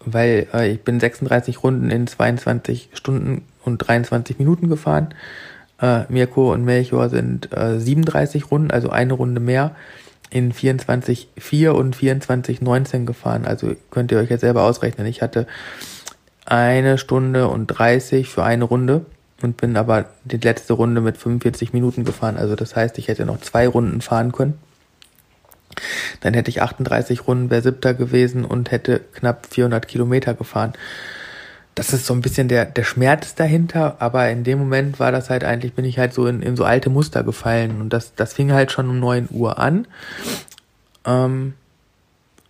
weil 0.00 0.46
äh, 0.52 0.72
ich 0.72 0.82
bin 0.82 1.00
36 1.00 1.62
Runden 1.62 1.90
in 1.90 2.06
22 2.06 2.90
Stunden 2.92 3.44
und 3.64 3.78
23 3.78 4.38
Minuten 4.38 4.68
gefahren 4.68 5.14
äh, 5.80 6.04
Mirko 6.08 6.52
und 6.52 6.64
Melchior 6.64 7.08
sind 7.08 7.52
äh, 7.52 7.78
37 7.78 8.50
Runden, 8.50 8.70
also 8.70 8.90
eine 8.90 9.14
Runde 9.14 9.40
mehr, 9.40 9.74
in 10.30 10.52
24,4 10.52 11.68
und 11.70 11.96
24,19 11.96 13.04
gefahren. 13.04 13.44
Also 13.46 13.76
könnt 13.90 14.10
ihr 14.12 14.18
euch 14.18 14.30
jetzt 14.30 14.40
selber 14.40 14.62
ausrechnen. 14.62 15.06
Ich 15.06 15.22
hatte 15.22 15.46
eine 16.44 16.98
Stunde 16.98 17.48
und 17.48 17.66
30 17.66 18.28
für 18.28 18.44
eine 18.44 18.64
Runde 18.64 19.04
und 19.42 19.56
bin 19.56 19.76
aber 19.76 20.06
die 20.24 20.38
letzte 20.38 20.72
Runde 20.72 21.00
mit 21.00 21.16
45 21.16 21.72
Minuten 21.72 22.04
gefahren. 22.04 22.36
Also 22.36 22.56
das 22.56 22.74
heißt, 22.74 22.98
ich 22.98 23.08
hätte 23.08 23.26
noch 23.26 23.40
zwei 23.40 23.68
Runden 23.68 24.00
fahren 24.00 24.32
können. 24.32 24.54
Dann 26.20 26.34
hätte 26.34 26.50
ich 26.50 26.62
38 26.62 27.26
Runden, 27.26 27.50
wäre 27.50 27.62
siebter 27.62 27.92
gewesen 27.92 28.44
und 28.44 28.70
hätte 28.70 29.00
knapp 29.14 29.46
400 29.46 29.86
Kilometer 29.86 30.34
gefahren. 30.34 30.72
Das 31.76 31.92
ist 31.92 32.06
so 32.06 32.14
ein 32.14 32.22
bisschen 32.22 32.48
der, 32.48 32.64
der 32.64 32.84
Schmerz 32.84 33.34
dahinter, 33.34 33.96
aber 33.98 34.30
in 34.30 34.44
dem 34.44 34.58
Moment 34.58 34.98
war 34.98 35.12
das 35.12 35.28
halt 35.28 35.44
eigentlich, 35.44 35.74
bin 35.74 35.84
ich 35.84 35.98
halt 35.98 36.14
so 36.14 36.26
in, 36.26 36.40
in 36.40 36.56
so 36.56 36.64
alte 36.64 36.88
Muster 36.88 37.22
gefallen 37.22 37.82
und 37.82 37.92
das, 37.92 38.14
das 38.14 38.32
fing 38.32 38.50
halt 38.50 38.72
schon 38.72 38.88
um 38.88 38.98
neun 38.98 39.28
Uhr 39.30 39.58
an. 39.58 39.86
Ähm, 41.04 41.52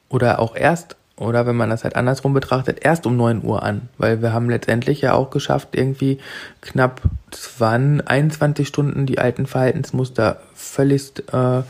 oder 0.09 0.39
auch 0.39 0.55
erst, 0.55 0.95
oder 1.17 1.45
wenn 1.45 1.57
man 1.57 1.71
das 1.71 1.83
halt 1.83 1.97
andersrum 1.97 2.35
betrachtet, 2.35 2.79
erst 2.85 3.05
um 3.05 3.17
neun 3.17 3.43
Uhr 3.43 3.65
an, 3.65 3.89
weil 3.99 4.23
wir 4.23 4.33
haben 4.33 4.49
letztendlich 4.49 5.01
ja 5.01 5.15
auch 5.15 5.31
geschafft, 5.31 5.71
irgendwie 5.73 6.21
knapp 6.61 7.03
20, 7.33 8.07
21 8.07 8.69
Stunden 8.69 9.07
die 9.07 9.19
alten 9.19 9.49
Verhaltensmuster 9.49 10.41
völlig 10.55 11.25
äh, 11.33 11.63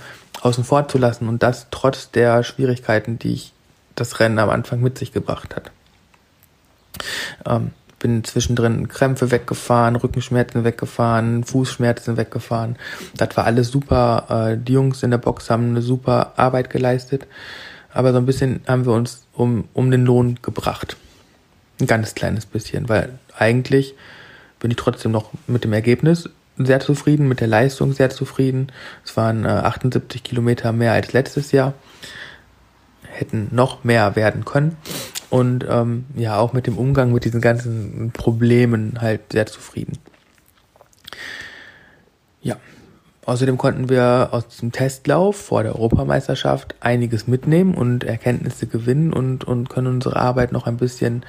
außen 0.43 0.63
vor 0.63 0.89
zu 0.89 0.99
lassen 0.99 1.27
und 1.27 1.43
das 1.43 1.69
trotz 1.71 2.11
der 2.11 2.43
Schwierigkeiten, 2.43 3.19
die 3.19 3.33
ich 3.33 3.53
das 3.95 4.21
Rennen 4.21 4.39
am 4.39 4.51
Anfang 4.51 4.83
mit 4.83 4.99
sich 4.99 5.11
gebracht 5.11 5.57
hat. 5.57 5.71
Ähm, 7.47 7.73
bin 7.99 8.25
zwischendrin 8.25 8.89
Krämpfe 8.89 9.31
weggefahren, 9.31 9.97
Rückenschmerzen 9.97 10.65
weggefahren, 10.65 11.45
Fußschmerzen 11.45 12.17
weggefahren. 12.17 12.77
Das 13.17 13.37
war 13.37 13.45
alles 13.45 13.69
super. 13.69 14.51
Äh, 14.53 14.59
die 14.63 14.75
Jungs 14.75 15.03
in 15.03 15.11
der 15.11 15.19
Box 15.19 15.51
haben 15.51 15.71
eine 15.71 15.83
super 15.83 16.35
Arbeit 16.37 16.71
geleistet. 16.71 17.27
Aber 17.93 18.13
so 18.13 18.19
ein 18.19 18.27
bisschen 18.27 18.61
haben 18.69 18.85
wir 18.85 18.93
uns 18.93 19.27
um, 19.33 19.65
um 19.73 19.91
den 19.91 20.05
Lohn 20.05 20.39
gebracht. 20.43 20.97
Ein 21.81 21.87
ganz 21.87 22.15
kleines 22.15 22.47
bisschen, 22.47 22.89
weil 22.89 23.19
eigentlich 23.37 23.95
bin 24.61 24.71
ich 24.71 24.77
trotzdem 24.77 25.13
noch 25.13 25.31
mit 25.47 25.65
dem 25.65 25.73
Ergebnis 25.73 26.29
sehr 26.59 26.81
zufrieden, 26.81 27.29
mit 27.29 27.41
der 27.41 27.49
Leistung 27.49 27.93
sehr 27.93 28.11
zufrieden. 28.11 28.73
Es 29.05 29.17
waren 29.17 29.45
äh, 29.45 29.49
78 29.49 30.23
Kilometer 30.23 30.73
mehr 30.73 30.93
als 30.93 31.13
letztes 31.13 31.53
Jahr. 31.53 31.75
Hätten 33.03 33.49
noch 33.51 33.85
mehr 33.85 34.17
werden 34.17 34.45
können 34.45 34.77
und 35.31 35.65
ähm, 35.69 36.07
ja 36.15 36.39
auch 36.39 36.53
mit 36.53 36.67
dem 36.67 36.79
Umgang 36.79 37.13
mit 37.13 37.25
diesen 37.25 37.41
ganzen 37.41 38.11
Problemen 38.13 39.01
halt 39.01 39.33
sehr 39.33 39.47
zufrieden. 39.47 39.99
Ja, 42.43 42.57
außerdem 43.25 43.59
konnten 43.59 43.89
wir 43.89 44.29
aus 44.33 44.59
dem 44.59 44.73
Testlauf 44.73 45.37
vor 45.37 45.63
der 45.63 45.75
Europameisterschaft 45.75 46.75
einiges 46.81 47.27
mitnehmen 47.27 47.75
und 47.75 48.05
Erkenntnisse 48.05 48.67
gewinnen 48.67 49.13
und, 49.13 49.45
und 49.45 49.69
können 49.69 49.89
unsere 49.89 50.17
Arbeit 50.17 50.53
noch 50.53 50.67
ein 50.67 50.77
bisschen 50.77 51.25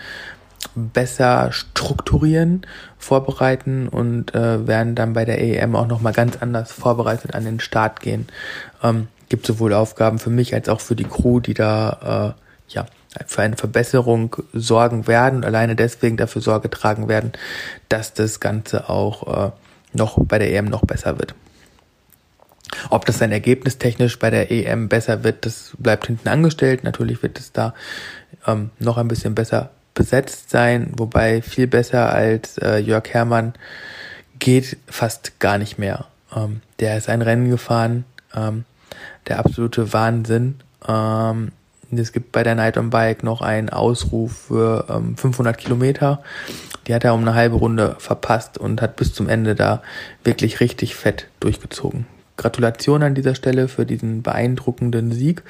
besser 0.75 1.51
strukturieren, 1.51 2.65
vorbereiten 2.97 3.88
und 3.88 4.33
äh, 4.36 4.67
werden 4.67 4.95
dann 4.95 5.13
bei 5.13 5.25
der 5.25 5.41
EM 5.41 5.75
auch 5.75 5.88
nochmal 5.88 6.13
ganz 6.13 6.38
anders 6.38 6.71
vorbereitet 6.71 7.36
an 7.36 7.45
den 7.45 7.60
Start 7.60 7.99
gehen. 7.99 8.27
Ähm, 8.83 9.07
gibt 9.29 9.45
sowohl 9.45 9.73
Aufgaben 9.73 10.19
für 10.19 10.29
mich 10.29 10.53
als 10.53 10.69
auch 10.69 10.81
für 10.81 10.95
die 10.95 11.03
Crew, 11.03 11.39
die 11.39 11.53
da 11.53 12.36
äh, 12.38 12.73
ja 12.73 12.86
für 13.25 13.41
eine 13.41 13.58
Verbesserung 13.58 14.36
sorgen 14.53 15.08
werden, 15.08 15.43
alleine 15.43 15.75
deswegen 15.75 16.17
dafür 16.17 16.41
Sorge 16.41 16.69
tragen 16.69 17.08
werden, 17.08 17.34
dass 17.89 18.13
das 18.13 18.39
Ganze 18.39 18.89
auch 18.89 19.47
äh, 19.47 19.51
noch 19.93 20.17
bei 20.19 20.39
der 20.39 20.53
EM 20.53 20.65
noch 20.65 20.86
besser 20.86 21.17
wird. 21.19 21.36
Ob 22.89 23.06
das 23.06 23.17
dann 23.17 23.32
ergebnistechnisch 23.32 24.19
bei 24.19 24.30
der 24.30 24.51
EM 24.51 24.89
besser 24.89 25.23
wird, 25.23 25.45
das 25.45 25.71
bleibt 25.77 26.08
hinten 26.08 26.27
angestellt. 26.27 26.84
Natürlich 26.84 27.23
wird 27.23 27.39
es 27.39 27.51
da 27.51 27.73
ähm, 28.45 28.71
noch 28.80 28.97
ein 28.97 29.08
bisschen 29.08 29.36
besser 29.36 29.71
besetzt 29.93 30.51
sein, 30.51 30.91
wobei 30.95 31.41
viel 31.41 31.67
besser 31.67 32.13
als 32.13 32.58
äh, 32.60 32.77
Jörg 32.77 33.10
Herrmann 33.10 33.53
geht 34.38 34.77
fast 34.88 35.39
gar 35.39 35.58
nicht 35.58 35.80
mehr. 35.80 36.06
Ähm, 36.36 36.62
der 36.80 36.97
ist 36.97 37.10
ein 37.10 37.21
Rennen 37.21 37.49
gefahren, 37.49 38.06
ähm, 38.36 38.65
der 39.27 39.39
absolute 39.39 39.93
Wahnsinn. 39.93 40.60
Ähm, 40.88 41.51
es 41.91 42.12
gibt 42.12 42.32
bei 42.32 42.43
der 42.43 42.56
Night 42.56 42.78
on 42.78 42.89
Bike 42.89 43.23
noch 43.23 43.41
einen 43.41 43.69
Ausruf 43.69 44.47
für 44.47 44.86
ähm, 44.89 45.15
500 45.15 45.58
Kilometer. 45.58 46.21
Die 46.88 46.93
hat 46.93 47.04
er 47.04 47.13
um 47.13 47.21
eine 47.21 47.34
halbe 47.34 47.56
Runde 47.56 47.95
verpasst 48.00 48.58
und 48.58 48.82
hat 48.82 48.95
bis 48.95 49.13
zum 49.13 49.30
Ende 49.30 49.56
da 49.56 49.82
wirklich 50.23 50.60
richtig 50.60 50.95
fett 50.95 51.28
durchgezogen. 51.39 52.06
Gratulation 52.38 53.04
an 53.04 53.15
dieser 53.15 53.36
Stelle 53.36 53.67
für 53.67 53.86
diesen 53.86 54.21
beeindruckenden 54.21 55.12
Sieg, 55.12 55.43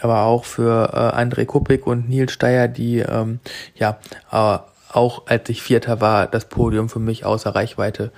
aber 0.00 0.22
auch 0.22 0.44
für 0.44 0.90
äh, 0.92 1.16
André 1.16 1.46
Kuppik 1.46 1.86
und 1.86 2.08
Nils 2.08 2.32
Steyer, 2.32 2.68
die 2.68 2.98
ähm, 2.98 3.40
ja 3.76 3.98
äh, 4.30 4.58
auch 4.90 5.26
als 5.26 5.48
ich 5.48 5.62
Vierter 5.62 6.00
war, 6.00 6.26
das 6.26 6.46
Podium 6.46 6.88
für 6.88 6.98
mich 6.98 7.24
außer 7.24 7.54
Reichweite 7.54 8.10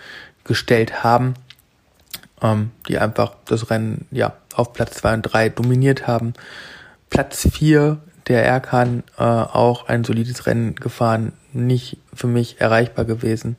gestellt 0.45 1.03
haben, 1.03 1.35
ähm, 2.43 2.71
die 2.89 2.99
einfach 2.99 3.33
das 3.45 3.71
Rennen 3.71 4.07
ja 4.11 4.35
auf 4.55 4.73
Platz 4.73 4.95
zwei 4.97 5.15
und 5.15 5.23
drei 5.23 5.49
dominiert 5.49 6.07
haben. 6.07 6.35
Platz 7.11 7.49
4 7.53 7.99
der 8.29 8.45
Erkan 8.45 9.03
äh, 9.19 9.23
auch 9.23 9.89
ein 9.89 10.05
solides 10.05 10.47
Rennen 10.47 10.77
gefahren, 10.77 11.33
nicht 11.53 11.99
für 12.15 12.29
mich 12.29 12.61
erreichbar 12.61 13.05
gewesen. 13.05 13.57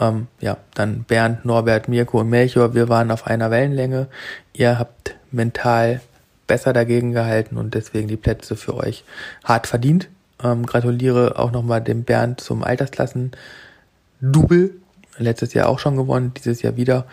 Ähm, 0.00 0.26
ja, 0.40 0.56
dann 0.74 1.04
Bernd, 1.04 1.44
Norbert, 1.44 1.88
Mirko 1.88 2.20
und 2.20 2.28
Melchior, 2.28 2.74
wir 2.74 2.88
waren 2.88 3.12
auf 3.12 3.26
einer 3.26 3.50
Wellenlänge. 3.50 4.08
Ihr 4.52 4.78
habt 4.78 5.14
mental 5.30 6.00
besser 6.46 6.72
dagegen 6.72 7.12
gehalten 7.12 7.56
und 7.56 7.74
deswegen 7.74 8.08
die 8.08 8.16
Plätze 8.16 8.56
für 8.56 8.74
euch 8.76 9.04
hart 9.44 9.68
verdient. 9.68 10.08
Ähm, 10.42 10.66
gratuliere 10.66 11.38
auch 11.38 11.52
nochmal 11.52 11.80
dem 11.80 12.02
Bernd 12.02 12.40
zum 12.40 12.64
Altersklassen 12.64 13.32
Double. 14.20 14.72
Letztes 15.18 15.54
Jahr 15.54 15.68
auch 15.68 15.78
schon 15.78 15.96
gewonnen, 15.96 16.32
dieses 16.36 16.62
Jahr 16.62 16.76
wieder. 16.76 17.06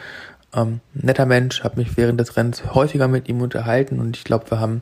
Ähm, 0.55 0.79
netter 0.93 1.27
Mensch, 1.27 1.63
habe 1.63 1.79
mich 1.79 1.95
während 1.95 2.19
des 2.19 2.35
Rennens 2.35 2.73
häufiger 2.73 3.07
mit 3.07 3.29
ihm 3.29 3.41
unterhalten 3.41 3.99
und 3.99 4.17
ich 4.17 4.23
glaube, 4.23 4.49
wir 4.49 4.59
haben 4.59 4.81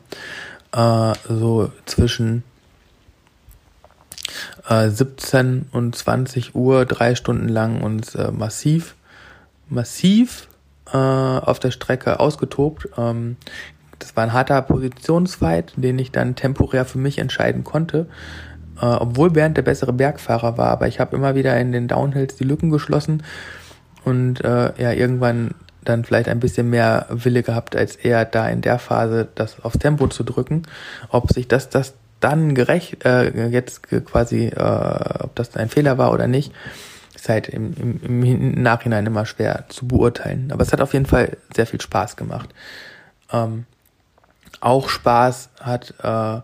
äh, 0.78 1.14
so 1.28 1.72
zwischen 1.86 2.44
äh, 4.68 4.88
17 4.88 5.66
und 5.72 5.96
20 5.96 6.54
Uhr 6.54 6.84
drei 6.86 7.14
Stunden 7.14 7.48
lang 7.48 7.82
uns 7.82 8.14
äh, 8.14 8.30
massiv, 8.30 8.94
massiv 9.68 10.48
äh, 10.92 10.96
auf 10.96 11.58
der 11.58 11.72
Strecke 11.72 12.20
ausgetobt. 12.20 12.88
Ähm, 12.96 13.36
das 13.98 14.14
war 14.14 14.22
ein 14.22 14.32
harter 14.32 14.62
Positionsfight, 14.62 15.72
den 15.76 15.98
ich 15.98 16.12
dann 16.12 16.36
temporär 16.36 16.84
für 16.84 16.98
mich 16.98 17.18
entscheiden 17.18 17.64
konnte. 17.64 18.06
Äh, 18.80 18.86
obwohl 18.86 19.30
Bernd 19.30 19.56
der 19.56 19.62
bessere 19.62 19.92
Bergfahrer 19.92 20.56
war, 20.56 20.68
aber 20.68 20.86
ich 20.86 21.00
habe 21.00 21.16
immer 21.16 21.34
wieder 21.34 21.58
in 21.58 21.72
den 21.72 21.88
Downhills 21.88 22.36
die 22.36 22.44
Lücken 22.44 22.70
geschlossen 22.70 23.24
und 24.04 24.44
äh, 24.44 24.72
ja, 24.80 24.92
irgendwann 24.92 25.54
dann 25.88 26.04
vielleicht 26.04 26.28
ein 26.28 26.40
bisschen 26.40 26.70
mehr 26.70 27.06
Wille 27.10 27.42
gehabt 27.42 27.76
als 27.76 27.96
er 27.96 28.24
da 28.24 28.48
in 28.48 28.60
der 28.60 28.78
Phase 28.78 29.28
das 29.34 29.64
aufs 29.64 29.78
Tempo 29.78 30.08
zu 30.08 30.24
drücken. 30.24 30.62
Ob 31.08 31.32
sich 31.32 31.48
das 31.48 31.68
das 31.68 31.94
dann 32.20 32.54
gerecht 32.54 33.04
äh, 33.04 33.48
jetzt 33.48 33.82
quasi, 34.04 34.46
äh, 34.46 35.14
ob 35.20 35.34
das 35.34 35.56
ein 35.56 35.68
Fehler 35.68 35.98
war 35.98 36.12
oder 36.12 36.26
nicht, 36.26 36.52
ist 37.14 37.28
halt 37.28 37.48
im, 37.48 38.00
im, 38.02 38.24
im 38.24 38.62
Nachhinein 38.62 39.06
immer 39.06 39.26
schwer 39.26 39.64
zu 39.68 39.86
beurteilen. 39.86 40.50
Aber 40.52 40.62
es 40.62 40.72
hat 40.72 40.80
auf 40.80 40.92
jeden 40.92 41.06
Fall 41.06 41.36
sehr 41.54 41.66
viel 41.66 41.80
Spaß 41.80 42.16
gemacht. 42.16 42.50
Ähm, 43.32 43.66
auch 44.60 44.88
Spaß 44.88 45.50
hat 45.60 45.94
äh, 46.02 46.40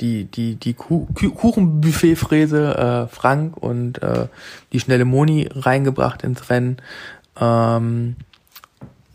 die 0.00 0.24
die 0.24 0.56
die 0.56 0.74
Kuchenbuffet-Fräse 0.74 2.76
äh, 2.76 3.14
Frank 3.14 3.56
und 3.56 4.02
äh, 4.02 4.26
die 4.72 4.80
schnelle 4.80 5.04
Moni 5.04 5.48
reingebracht 5.52 6.22
ins 6.22 6.50
Rennen. 6.50 6.78
Ähm, 7.38 8.16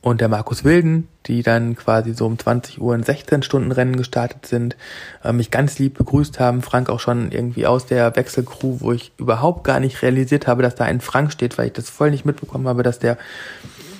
und 0.01 0.19
der 0.19 0.29
Markus 0.29 0.63
Wilden, 0.63 1.07
die 1.27 1.43
dann 1.43 1.75
quasi 1.75 2.13
so 2.13 2.25
um 2.25 2.37
20 2.37 2.81
Uhr 2.81 2.95
ein 2.95 3.03
16-Stunden-Rennen 3.03 3.95
gestartet 3.95 4.47
sind, 4.47 4.75
äh, 5.23 5.31
mich 5.31 5.51
ganz 5.51 5.77
lieb 5.77 5.97
begrüßt 5.97 6.39
haben. 6.39 6.63
Frank 6.63 6.89
auch 6.89 6.99
schon 6.99 7.31
irgendwie 7.31 7.67
aus 7.67 7.85
der 7.85 8.15
Wechselcrew, 8.15 8.77
wo 8.79 8.91
ich 8.91 9.11
überhaupt 9.17 9.63
gar 9.63 9.79
nicht 9.79 10.01
realisiert 10.01 10.47
habe, 10.47 10.63
dass 10.63 10.73
da 10.73 10.85
ein 10.85 11.01
Frank 11.01 11.31
steht, 11.31 11.57
weil 11.57 11.67
ich 11.67 11.73
das 11.73 11.89
voll 11.89 12.09
nicht 12.09 12.25
mitbekommen 12.25 12.67
habe, 12.67 12.81
dass 12.81 12.97
der 12.97 13.17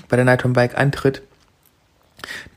bei 0.10 0.16
der 0.16 0.26
Night 0.26 0.44
on 0.44 0.54
Bike 0.54 0.78
antritt. 0.78 1.22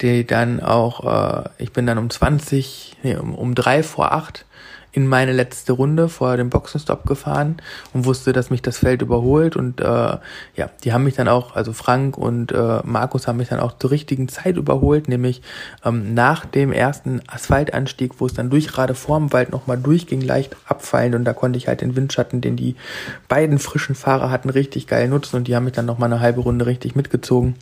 Die 0.00 0.26
dann 0.26 0.60
auch, 0.60 1.44
äh, 1.44 1.48
ich 1.58 1.72
bin 1.72 1.86
dann 1.86 1.98
um 1.98 2.08
20, 2.08 2.96
nee, 3.02 3.16
um, 3.16 3.34
um 3.34 3.54
drei 3.54 3.82
vor 3.82 4.12
acht 4.12 4.46
in 4.94 5.08
meine 5.08 5.32
letzte 5.32 5.72
Runde 5.72 6.08
vor 6.08 6.36
dem 6.36 6.50
Boxenstopp 6.50 7.04
gefahren 7.04 7.56
und 7.92 8.04
wusste, 8.04 8.32
dass 8.32 8.50
mich 8.50 8.62
das 8.62 8.78
Feld 8.78 9.02
überholt. 9.02 9.56
Und 9.56 9.80
äh, 9.80 9.84
ja, 9.84 10.70
die 10.84 10.92
haben 10.92 11.02
mich 11.02 11.16
dann 11.16 11.26
auch, 11.26 11.56
also 11.56 11.72
Frank 11.72 12.16
und 12.16 12.52
äh, 12.52 12.78
Markus 12.84 13.26
haben 13.26 13.38
mich 13.38 13.48
dann 13.48 13.58
auch 13.58 13.76
zur 13.76 13.90
richtigen 13.90 14.28
Zeit 14.28 14.56
überholt, 14.56 15.08
nämlich 15.08 15.42
ähm, 15.84 16.14
nach 16.14 16.46
dem 16.46 16.70
ersten 16.70 17.20
Asphaltanstieg, 17.26 18.20
wo 18.20 18.26
es 18.26 18.34
dann 18.34 18.50
durch 18.50 18.68
gerade 18.68 18.94
vorm 18.94 19.32
Wald 19.32 19.50
nochmal 19.50 19.78
durchging, 19.78 20.20
leicht 20.20 20.56
abfallen 20.66 21.16
und 21.16 21.24
da 21.24 21.32
konnte 21.32 21.56
ich 21.56 21.66
halt 21.66 21.80
den 21.80 21.96
Windschatten, 21.96 22.40
den 22.40 22.56
die 22.56 22.76
beiden 23.26 23.58
frischen 23.58 23.96
Fahrer 23.96 24.30
hatten, 24.30 24.48
richtig 24.48 24.86
geil 24.86 25.08
nutzen. 25.08 25.36
Und 25.36 25.48
die 25.48 25.56
haben 25.56 25.64
mich 25.64 25.74
dann 25.74 25.86
nochmal 25.86 26.12
eine 26.12 26.20
halbe 26.20 26.40
Runde 26.40 26.66
richtig 26.66 26.94
mitgezogen. 26.94 27.56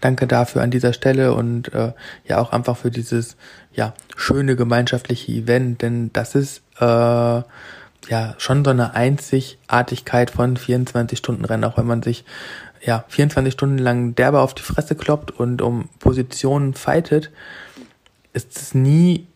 Danke 0.00 0.26
dafür 0.26 0.62
an 0.62 0.70
dieser 0.70 0.92
Stelle 0.92 1.34
und 1.34 1.72
äh, 1.72 1.92
ja 2.26 2.38
auch 2.38 2.52
einfach 2.52 2.76
für 2.76 2.90
dieses 2.90 3.36
ja 3.72 3.94
schöne 4.16 4.56
gemeinschaftliche 4.56 5.32
Event, 5.32 5.82
denn 5.82 6.12
das 6.12 6.34
ist 6.34 6.62
äh, 6.80 6.84
ja 6.84 8.34
schon 8.38 8.64
so 8.64 8.70
eine 8.70 8.94
Einzigartigkeit 8.94 10.30
von 10.30 10.56
24 10.56 11.18
Stunden 11.18 11.44
Rennen, 11.44 11.64
auch 11.64 11.76
wenn 11.76 11.86
man 11.86 12.02
sich 12.02 12.24
ja 12.84 13.04
24 13.08 13.52
Stunden 13.52 13.78
lang 13.78 14.14
derbe 14.14 14.40
auf 14.40 14.54
die 14.54 14.62
Fresse 14.62 14.94
kloppt 14.94 15.30
und 15.30 15.62
um 15.62 15.88
Positionen 15.98 16.74
fightet, 16.74 17.30
ist 18.32 18.56
es 18.56 18.74
nie 18.74 19.26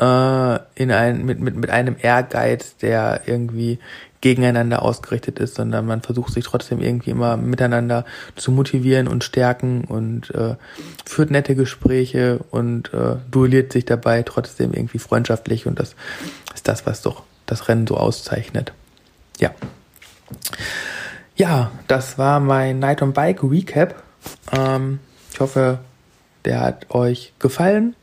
äh, 0.00 0.58
in 0.74 0.90
ein, 0.92 1.24
mit, 1.24 1.40
mit, 1.40 1.56
mit 1.56 1.70
einem 1.70 1.96
Ehrgeiz, 2.00 2.76
der 2.76 3.22
irgendwie 3.26 3.78
gegeneinander 4.20 4.82
ausgerichtet 4.82 5.38
ist, 5.38 5.54
sondern 5.54 5.86
man 5.86 6.02
versucht 6.02 6.32
sich 6.32 6.44
trotzdem 6.44 6.80
irgendwie 6.80 7.10
immer 7.10 7.36
miteinander 7.36 8.04
zu 8.36 8.50
motivieren 8.50 9.06
und 9.08 9.24
stärken 9.24 9.84
und 9.84 10.34
äh, 10.34 10.56
führt 11.04 11.30
nette 11.30 11.54
Gespräche 11.54 12.40
und 12.50 12.92
äh, 12.92 13.16
duelliert 13.30 13.72
sich 13.72 13.84
dabei 13.84 14.22
trotzdem 14.22 14.72
irgendwie 14.72 14.98
freundschaftlich 14.98 15.66
und 15.66 15.78
das 15.78 15.94
ist 16.54 16.66
das, 16.66 16.86
was 16.86 17.02
doch 17.02 17.22
das 17.46 17.68
Rennen 17.68 17.86
so 17.86 17.96
auszeichnet. 17.96 18.72
Ja. 19.38 19.52
Ja, 21.36 21.70
das 21.86 22.18
war 22.18 22.40
mein 22.40 22.80
Night 22.80 23.00
on 23.00 23.12
Bike 23.12 23.44
Recap. 23.44 24.02
Ähm, 24.52 24.98
ich 25.32 25.38
hoffe, 25.38 25.78
der 26.44 26.60
hat 26.60 26.90
euch 26.90 27.32
gefallen. 27.38 27.94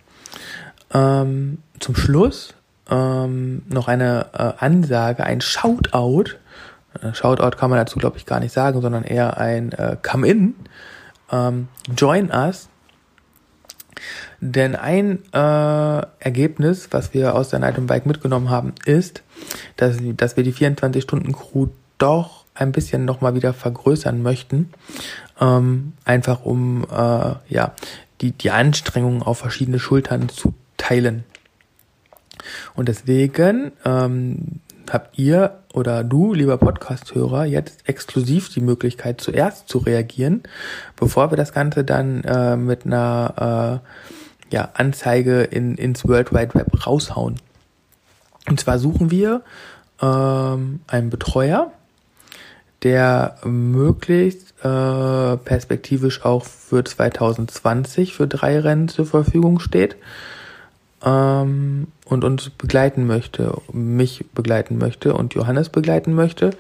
Ähm, 0.94 1.58
zum 1.80 1.96
Schluss 1.96 2.54
ähm, 2.90 3.64
noch 3.68 3.88
eine 3.88 4.28
äh, 4.34 4.64
Ansage, 4.64 5.24
ein 5.24 5.42
Shoutout. 5.42 6.36
Äh, 7.02 7.14
Shoutout 7.14 7.58
kann 7.58 7.70
man 7.70 7.80
dazu, 7.80 8.00
glaube 8.00 8.18
ich, 8.18 8.26
gar 8.26 8.40
nicht 8.40 8.54
sagen, 8.54 8.82
sondern 8.82 9.04
eher 9.04 9.38
ein 9.38 9.72
äh, 9.74 9.98
Come 10.02 10.28
in. 10.28 10.56
Ähm, 11.32 11.68
join 11.96 12.32
us. 12.32 12.70
Denn 14.40 14.76
ein 14.76 15.20
äh, 15.34 16.06
Ergebnis, 16.20 16.90
was 16.92 17.14
wir 17.14 17.36
aus 17.36 17.50
der 17.50 17.60
Night 17.60 17.76
Bike 17.88 18.06
mitgenommen 18.06 18.50
haben, 18.50 18.74
ist, 18.86 19.24
dass, 19.78 19.98
dass 20.02 20.38
wir 20.38 20.44
die 20.44 20.54
24-Stunden-Crew 20.54 21.68
doch 21.98 22.46
ein 22.54 22.72
bisschen 22.72 23.06
nochmal 23.06 23.36
wieder 23.36 23.54
vergrößern 23.54 24.22
möchten. 24.22 24.72
Ähm, 25.40 25.94
einfach 26.04 26.46
um 26.46 26.84
äh, 26.84 27.36
ja, 27.50 27.74
die, 28.22 28.32
die 28.32 28.52
Anstrengungen 28.52 29.24
auf 29.24 29.40
verschiedene 29.40 29.80
Schultern 29.80 30.30
zu 30.30 30.54
teilen. 30.78 31.24
Und 32.76 32.90
deswegen 32.90 33.72
ähm, 33.86 34.62
habt 34.90 35.18
ihr 35.18 35.60
oder 35.74 36.04
du, 36.04 36.34
lieber 36.34 36.58
Podcast-Hörer, 36.58 37.46
jetzt 37.46 37.88
exklusiv 37.88 38.50
die 38.50 38.62
Möglichkeit, 38.62 39.20
zuerst 39.20 39.68
zu 39.68 39.80
reagieren, 39.80 40.44
bevor 40.96 41.32
wir 41.32 41.38
das 41.38 41.54
Ganze 41.54 41.84
dann 41.84 42.24
äh, 42.24 42.56
mit 42.56 42.86
einer 42.86 43.82
äh, 44.52 44.54
ja, 44.54 44.70
Anzeige 44.74 45.42
in, 45.42 45.76
ins 45.76 46.08
World 46.08 46.34
Wide 46.34 46.54
Web 46.54 46.88
raushauen. 46.88 47.36
Und 48.48 48.60
zwar 48.60 48.80
suchen 48.80 49.12
wir 49.12 49.42
ähm, 50.02 50.82
einen 50.88 51.10
Betreuer, 51.10 51.72
der 52.84 53.38
möglichst 53.44 54.54
äh, 54.64 55.38
perspektivisch 55.38 56.24
auch 56.24 56.46
für 56.46 56.84
2020 56.84 58.14
für 58.14 58.28
drei 58.28 58.60
Rennen 58.60 58.88
zur 58.88 59.08
Verfügung 59.08 59.60
steht 59.60 59.96
ähm, 61.06 61.88
und 62.06 62.24
uns 62.24 62.50
begleiten 62.50 63.08
möchte, 63.08 63.56
mich 63.72 64.26
begleiten 64.34 64.78
möchte 64.78 65.14
und 65.14 65.34
Johannes 65.36 65.70
begleiten 65.70 66.14
möchte, 66.14 66.52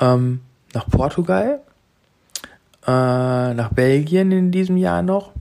ähm, 0.00 0.40
nach 0.74 0.88
Portugal, 0.88 1.60
äh, 2.86 2.90
nach 3.54 3.70
Belgien 3.72 4.32
in 4.32 4.50
diesem 4.50 4.76
Jahr 4.76 5.02
noch 5.02 5.32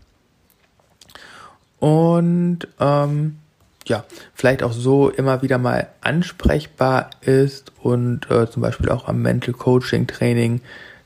und 1.79 2.67
ähm, 2.79 3.39
ja, 3.87 4.05
vielleicht 4.35 4.61
auch 4.61 4.71
so 4.71 5.09
immer 5.09 5.41
wieder 5.41 5.57
mal 5.57 5.87
ansprechbar 6.01 7.09
ist 7.21 7.71
und 7.81 8.29
äh, 8.29 8.49
zum 8.49 8.61
Beispiel 8.61 8.89
auch 8.89 9.07
am 9.07 9.23
Mental 9.23 9.55
Coaching 9.55 10.05
Training 10.05 10.61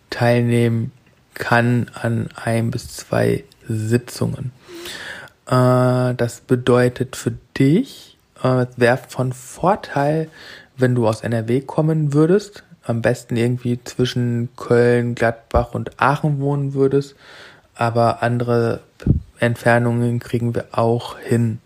teilnehmen 0.10 0.92
kann 1.34 1.90
an 1.94 2.30
ein 2.36 2.72
bis 2.72 2.90
zwei 2.90 3.46
Sitzungen. 3.68 4.52
Äh, 5.48 6.16
das 6.16 6.42
bedeutet 6.46 7.16
für 7.16 7.34
dich, 7.58 8.18
äh, 8.44 8.64
es 8.64 8.78
wäre 8.78 9.00
von 9.08 9.34
Vorteil, 9.34 10.30
wenn 10.78 10.96
du 10.96 11.08
aus 11.08 11.22
NRW 11.22 11.62
kommen 11.62 12.14
würdest, 12.14 12.64
am 12.84 13.02
besten 13.02 13.36
irgendwie 13.36 13.80
zwischen 13.84 14.50
Köln, 14.56 15.16
Gladbach 15.16 15.74
und 15.74 16.00
Aachen 16.00 16.40
wohnen 16.40 16.74
würdest, 16.74 17.16
aber 17.74 18.24
andere 18.24 18.82
Entfernungen 19.40 20.20
kriegen 20.20 20.56
wir 20.56 20.66
auch 20.72 21.18
hin. 21.20 21.60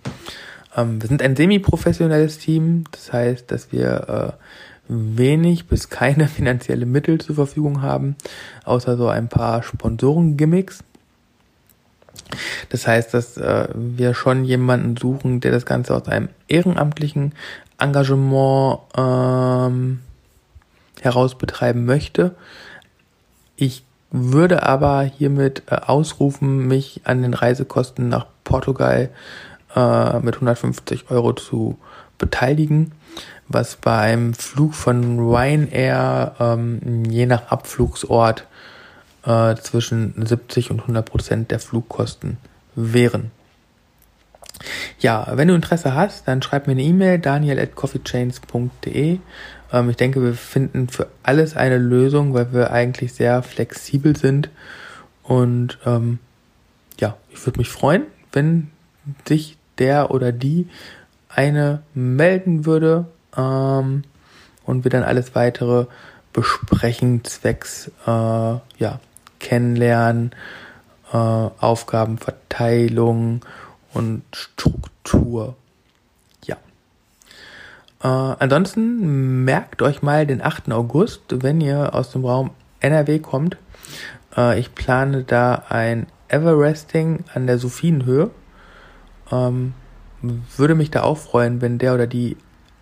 Ähm, 0.75 1.01
wir 1.01 1.07
sind 1.07 1.21
ein 1.21 1.35
semi-professionelles 1.35 2.39
Team, 2.39 2.85
das 2.91 3.13
heißt, 3.13 3.51
dass 3.51 3.71
wir 3.71 4.37
äh, 4.37 4.43
wenig 4.87 5.67
bis 5.67 5.89
keine 5.89 6.27
finanzielle 6.27 6.85
Mittel 6.85 7.19
zur 7.19 7.35
Verfügung 7.35 7.81
haben, 7.81 8.15
außer 8.65 8.97
so 8.97 9.07
ein 9.07 9.29
paar 9.29 9.63
Sponsoren-Gimmicks. 9.63 10.83
Das 12.69 12.87
heißt, 12.87 13.13
dass 13.13 13.37
äh, 13.37 13.67
wir 13.73 14.13
schon 14.13 14.45
jemanden 14.45 14.97
suchen, 14.97 15.41
der 15.41 15.51
das 15.51 15.65
Ganze 15.65 15.95
aus 15.95 16.07
einem 16.07 16.29
ehrenamtlichen 16.47 17.33
Engagement 17.79 18.79
ähm, 18.97 19.99
heraus 21.01 21.37
betreiben 21.37 21.85
möchte. 21.85 22.35
Ich 23.55 23.83
würde 24.11 24.63
aber 24.63 25.01
hiermit 25.03 25.63
äh, 25.67 25.75
ausrufen, 25.75 26.67
mich 26.67 27.01
an 27.05 27.21
den 27.21 27.33
Reisekosten 27.33 28.09
nach 28.09 28.25
Portugal 28.43 29.09
äh, 29.75 30.19
mit 30.19 30.35
150 30.35 31.11
Euro 31.11 31.33
zu 31.33 31.77
beteiligen, 32.17 32.91
was 33.47 33.75
bei 33.75 33.97
einem 33.97 34.33
Flug 34.33 34.73
von 34.73 35.19
Ryanair 35.19 36.35
ähm, 36.39 37.03
je 37.09 37.25
nach 37.25 37.51
Abflugsort 37.51 38.47
äh, 39.25 39.55
zwischen 39.55 40.13
70 40.25 40.71
und 40.71 40.81
100 40.81 41.05
Prozent 41.05 41.51
der 41.51 41.59
Flugkosten 41.59 42.37
wären. 42.75 43.31
Ja, 44.99 45.27
wenn 45.35 45.47
du 45.47 45.55
Interesse 45.55 45.93
hast, 45.93 46.27
dann 46.27 46.41
schreib 46.41 46.67
mir 46.67 46.73
eine 46.73 46.83
E-Mail, 46.83 47.19
daniel 47.19 47.59
at 47.59 47.75
coffeechains.de. 47.75 49.19
Ähm, 49.71 49.89
ich 49.89 49.95
denke, 49.95 50.21
wir 50.21 50.33
finden 50.33 50.89
für 50.89 51.07
alles 51.23 51.55
eine 51.55 51.77
Lösung, 51.77 52.33
weil 52.33 52.53
wir 52.53 52.71
eigentlich 52.71 53.13
sehr 53.13 53.41
flexibel 53.43 54.15
sind. 54.15 54.49
Und 55.23 55.77
ähm, 55.85 56.19
ja, 56.99 57.15
ich 57.29 57.45
würde 57.45 57.59
mich 57.59 57.69
freuen, 57.69 58.03
wenn 58.31 58.69
sich 59.27 59.57
der 59.77 60.11
oder 60.11 60.31
die 60.31 60.67
eine 61.29 61.83
melden 61.93 62.65
würde 62.65 63.05
ähm, 63.37 64.03
und 64.65 64.83
wir 64.83 64.91
dann 64.91 65.03
alles 65.03 65.35
weitere 65.35 65.85
besprechen 66.33 67.23
zwecks 67.23 67.91
äh, 68.05 68.09
ja, 68.09 68.99
Kennenlernen, 69.39 70.31
äh, 71.11 71.17
Aufgabenverteilung 71.17 73.41
und 73.93 74.23
Struktur. 74.33 75.55
Ja. 76.45 76.57
Äh, 78.03 78.35
ansonsten 78.39 79.45
merkt 79.45 79.81
euch 79.81 80.01
mal 80.01 80.27
den 80.27 80.41
8. 80.41 80.71
August, 80.71 81.21
wenn 81.29 81.61
ihr 81.61 81.95
aus 81.95 82.11
dem 82.11 82.25
Raum 82.25 82.51
NRW 82.79 83.19
kommt. 83.19 83.57
Äh, 84.35 84.59
ich 84.59 84.75
plane 84.75 85.23
da 85.23 85.63
ein 85.69 86.07
Everesting 86.27 87.23
an 87.33 87.47
der 87.47 87.57
Sophienhöhe. 87.57 88.29
Ähm, 89.31 89.73
würde 90.57 90.75
mich 90.75 90.91
da 90.91 91.03
auch 91.03 91.17
freuen, 91.17 91.61
wenn 91.61 91.77
der 91.77 91.93
oder 91.93 92.07
die 92.07 92.37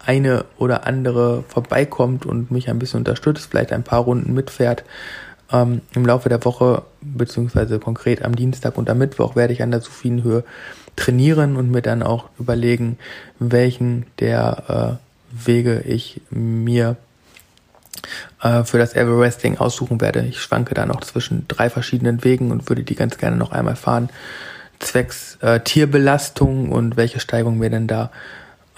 eine 0.05 0.45
oder 0.57 0.87
andere 0.87 1.43
vorbeikommt 1.47 2.25
und 2.25 2.51
mich 2.51 2.69
ein 2.69 2.79
bisschen 2.79 2.99
unterstützt, 2.99 3.49
vielleicht 3.49 3.73
ein 3.73 3.83
paar 3.83 4.01
Runden 4.01 4.33
mitfährt. 4.33 4.83
Ähm, 5.51 5.81
Im 5.93 6.05
Laufe 6.05 6.29
der 6.29 6.43
Woche, 6.43 6.83
beziehungsweise 7.01 7.79
konkret 7.79 8.23
am 8.23 8.35
Dienstag 8.35 8.77
und 8.77 8.89
am 8.89 8.97
Mittwoch, 8.97 9.35
werde 9.35 9.53
ich 9.53 9.63
an 9.63 9.71
der 9.71 9.81
Sophienhöhe 9.81 10.43
trainieren 10.95 11.55
und 11.55 11.71
mir 11.71 11.81
dann 11.81 12.03
auch 12.03 12.29
überlegen, 12.39 12.97
welchen 13.39 14.05
der 14.19 14.99
äh, 14.99 15.45
Wege 15.45 15.81
ich 15.81 16.21
mir 16.29 16.97
äh, 18.41 18.63
für 18.63 18.77
das 18.77 18.95
Everesting 18.95 19.57
aussuchen 19.57 20.01
werde. 20.01 20.25
Ich 20.25 20.39
schwanke 20.41 20.73
da 20.73 20.85
noch 20.85 21.01
zwischen 21.01 21.47
drei 21.47 21.69
verschiedenen 21.69 22.23
Wegen 22.23 22.51
und 22.51 22.67
würde 22.69 22.83
die 22.83 22.95
ganz 22.95 23.17
gerne 23.17 23.37
noch 23.37 23.51
einmal 23.51 23.75
fahren 23.75 24.09
zwecks 24.79 25.37
äh, 25.41 25.59
Tierbelastung 25.59 26.71
und 26.71 26.97
welche 26.97 27.19
Steigung 27.19 27.57
mir 27.57 27.69
denn 27.69 27.87
da 27.87 28.11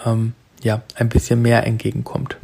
ähm, 0.05 0.33
ja 0.61 0.81
ein 0.95 1.09
bisschen 1.09 1.41
mehr 1.41 1.65
entgegenkommt. 1.65 2.37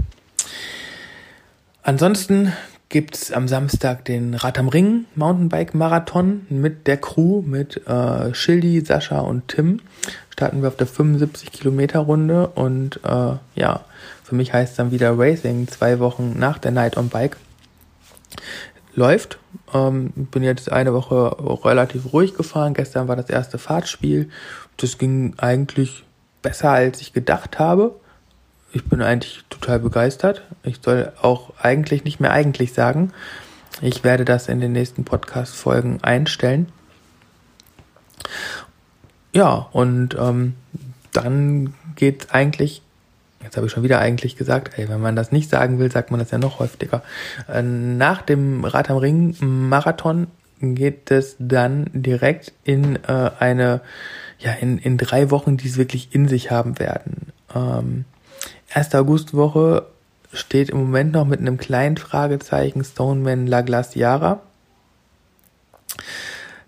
Ansonsten 1.84 2.54
gibt's 2.96 3.30
am 3.34 3.50
Samstag 3.50 4.06
den 4.06 4.36
Rad 4.36 4.58
am 4.58 4.70
Ring 4.70 5.04
Mountainbike 5.16 5.76
Marathon 5.76 6.48
mit 6.48 6.88
der 6.88 6.96
Crew, 6.96 7.42
mit 7.42 7.86
äh, 7.88 8.34
Schildi, 8.34 8.80
Sascha 8.86 9.20
und 9.20 9.50
Tim. 9.50 9.82
Starten 10.30 10.62
wir 10.62 10.70
auf 10.70 10.78
der 10.78 10.88
75 10.88 11.52
Kilometer 11.52 12.00
Runde 12.00 12.48
und 12.56 13.02
äh, 13.04 13.34
ja, 13.56 13.84
für 14.24 14.36
mich 14.36 14.54
heißt 14.54 14.80
dann 14.80 14.92
wieder 14.92 15.20
Racing 15.20 15.68
zwei 15.68 16.00
Wochen 16.00 16.40
nach 16.40 16.58
der 16.58 16.72
Night 16.72 16.96
on 16.96 17.10
Bike 17.10 17.36
läuft. 18.94 19.40
Ähm, 19.74 20.12
bin 20.32 20.44
jetzt 20.44 20.72
eine 20.72 20.94
Woche 20.94 21.36
relativ 21.66 22.14
ruhig 22.14 22.34
gefahren. 22.36 22.74
Gestern 22.74 23.10
war 23.10 23.18
das 23.18 23.30
erste 23.30 23.58
Fahrtspiel. 23.58 24.30
Das 24.78 24.98
ging 24.98 25.34
eigentlich 25.36 26.06
besser, 26.42 26.70
als 26.70 27.02
ich 27.02 27.12
gedacht 27.12 27.60
habe. 27.60 28.00
Ich 28.76 28.84
bin 28.84 29.02
eigentlich 29.02 29.46
total 29.50 29.80
begeistert. 29.80 30.44
Ich 30.64 30.80
soll 30.82 31.14
auch 31.22 31.54
eigentlich 31.58 32.04
nicht 32.04 32.20
mehr 32.20 32.34
eigentlich 32.34 32.74
sagen. 32.74 33.14
Ich 33.82 34.04
werde 34.04 34.26
das 34.26 34.50
in 34.50 34.60
den 34.60 34.74
nächsten 34.74 35.06
Podcast-Folgen 35.06 36.04
einstellen. 36.04 36.68
Ja, 39.32 39.70
und 39.72 40.18
ähm, 40.20 40.56
dann 41.14 41.74
geht 41.96 42.34
eigentlich, 42.34 42.82
jetzt 43.42 43.56
habe 43.56 43.68
ich 43.68 43.72
schon 43.72 43.84
wieder 43.84 44.00
eigentlich 44.00 44.36
gesagt, 44.36 44.78
ey, 44.78 44.90
wenn 44.90 45.00
man 45.00 45.16
das 45.16 45.32
nicht 45.32 45.50
sagen 45.50 45.80
will, 45.80 45.90
sagt 45.90 46.12
man 46.12 46.20
das 46.20 46.32
ja 46.32 46.38
noch 46.38 46.60
häufiger. 46.60 47.02
Äh, 47.48 47.62
nach 47.62 48.24
dem 48.24 48.66
Rad 48.66 48.90
am 48.90 48.98
Ring 48.98 49.38
Marathon 49.40 50.28
geht 50.60 51.12
es 51.12 51.38
dann 51.40 51.90
direkt 51.94 52.52
in 52.66 52.98
äh, 53.08 53.32
eine, 53.40 53.80
ja, 54.38 54.52
in, 54.52 54.80
in 54.80 54.98
drei 54.98 55.32
Wochen, 55.32 55.56
die 55.56 55.70
es 55.70 55.78
wirklich 55.78 56.14
in 56.14 56.28
sich 56.28 56.52
haben 56.52 56.78
werden. 56.78 57.32
Ähm, 57.56 58.04
1. 58.76 58.94
Augustwoche 58.94 59.86
steht 60.34 60.70
im 60.70 60.80
Moment 60.80 61.14
noch 61.14 61.26
mit 61.26 61.40
einem 61.40 61.58
kleinen 61.58 61.96
Fragezeichen 61.96 62.84
Stoneman 62.84 63.48
La 63.48 63.62
Glaciara. 63.62 64.42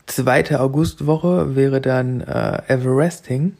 Zweite 0.05 0.61
Augustwoche 0.61 1.57
wäre 1.57 1.81
dann 1.81 2.21
äh, 2.21 2.61
Everesting. 2.69 3.57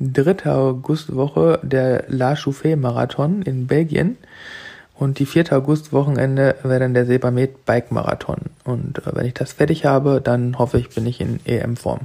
Dritte 0.00 0.52
Augustwoche 0.52 1.60
der 1.62 2.06
La 2.08 2.32
Chauffée 2.32 2.74
Marathon 2.74 3.42
in 3.42 3.68
Belgien. 3.68 4.18
Und 4.96 5.20
die 5.20 5.26
vierte 5.26 5.54
Augustwochenende 5.54 6.56
wäre 6.64 6.80
dann 6.80 6.94
der 6.94 7.06
Sebamed 7.06 7.64
Bike 7.64 7.92
Marathon. 7.92 8.38
Und 8.64 9.06
äh, 9.06 9.14
wenn 9.14 9.26
ich 9.26 9.34
das 9.34 9.52
fertig 9.52 9.84
habe, 9.84 10.20
dann 10.20 10.58
hoffe 10.58 10.78
ich, 10.78 10.88
bin 10.88 11.06
ich 11.06 11.20
in 11.20 11.38
EM-Form. 11.44 12.00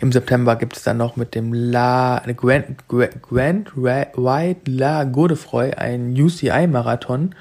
Im 0.00 0.12
September 0.12 0.56
gibt 0.56 0.76
es 0.76 0.82
dann 0.82 0.96
noch 0.96 1.16
mit 1.16 1.34
dem 1.34 1.52
La 1.52 2.22
Grand, 2.36 2.88
Grand, 2.88 3.22
Grand 3.22 3.76
White 3.76 4.70
La 4.70 5.04
Godefroy 5.04 5.72
ein 5.72 6.12
UCI-Marathon 6.12 7.34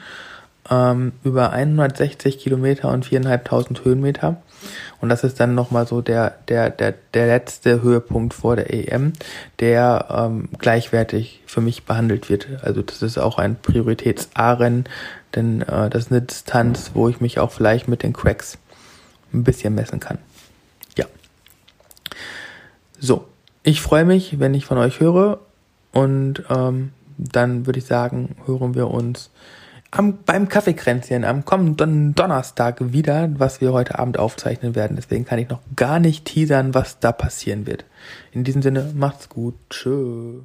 ähm, 0.69 1.13
über 1.23 1.51
160 1.51 2.39
Kilometer 2.39 2.89
und 2.89 3.05
4.500 3.05 3.83
Höhenmeter. 3.83 4.41
Und 4.99 5.09
das 5.09 5.23
ist 5.23 5.39
dann 5.39 5.53
nochmal 5.53 5.87
so 5.87 6.01
der, 6.01 6.35
der, 6.47 6.69
der, 6.69 6.95
der 7.13 7.27
letzte 7.27 7.81
Höhepunkt 7.81 8.33
vor 8.33 8.55
der 8.55 8.73
EM, 8.73 9.13
der 9.59 10.07
ähm, 10.09 10.49
gleichwertig 10.57 11.41
für 11.45 11.61
mich 11.61 11.83
behandelt 11.83 12.29
wird. 12.29 12.47
Also 12.63 12.81
das 12.81 13.01
ist 13.01 13.17
auch 13.17 13.37
ein 13.37 13.55
Prioritäts-A-Rennen, 13.61 14.85
denn 15.35 15.61
äh, 15.61 15.89
das 15.89 16.05
ist 16.05 16.11
eine 16.11 16.21
Distanz, 16.21 16.91
wo 16.93 17.09
ich 17.09 17.21
mich 17.21 17.39
auch 17.39 17.51
vielleicht 17.51 17.87
mit 17.87 18.03
den 18.03 18.13
Cracks 18.13 18.57
ein 19.33 19.43
bisschen 19.43 19.75
messen 19.75 19.99
kann. 19.99 20.17
So, 23.05 23.25
ich 23.61 23.81
freue 23.81 24.03
mich, 24.03 24.39
wenn 24.39 24.55
ich 24.55 24.65
von 24.65 24.79
euch 24.79 24.99
höre 24.99 25.39
und 25.91 26.43
ähm, 26.49 26.91
dann 27.19 27.67
würde 27.67 27.77
ich 27.77 27.85
sagen, 27.85 28.35
hören 28.47 28.73
wir 28.73 28.87
uns 28.87 29.29
am, 29.91 30.17
beim 30.25 30.49
Kaffeekränzchen 30.49 31.23
am 31.23 31.45
kommenden 31.45 32.15
Donnerstag 32.15 32.93
wieder, 32.93 33.29
was 33.37 33.61
wir 33.61 33.73
heute 33.73 33.99
Abend 33.99 34.17
aufzeichnen 34.17 34.73
werden. 34.73 34.95
Deswegen 34.95 35.23
kann 35.23 35.37
ich 35.37 35.49
noch 35.49 35.61
gar 35.75 35.99
nicht 35.99 36.25
teasern, 36.25 36.73
was 36.73 36.97
da 36.97 37.11
passieren 37.11 37.67
wird. 37.67 37.85
In 38.31 38.43
diesem 38.43 38.63
Sinne, 38.63 38.91
macht's 38.95 39.29
gut. 39.29 39.53
Tschö. 39.69 40.39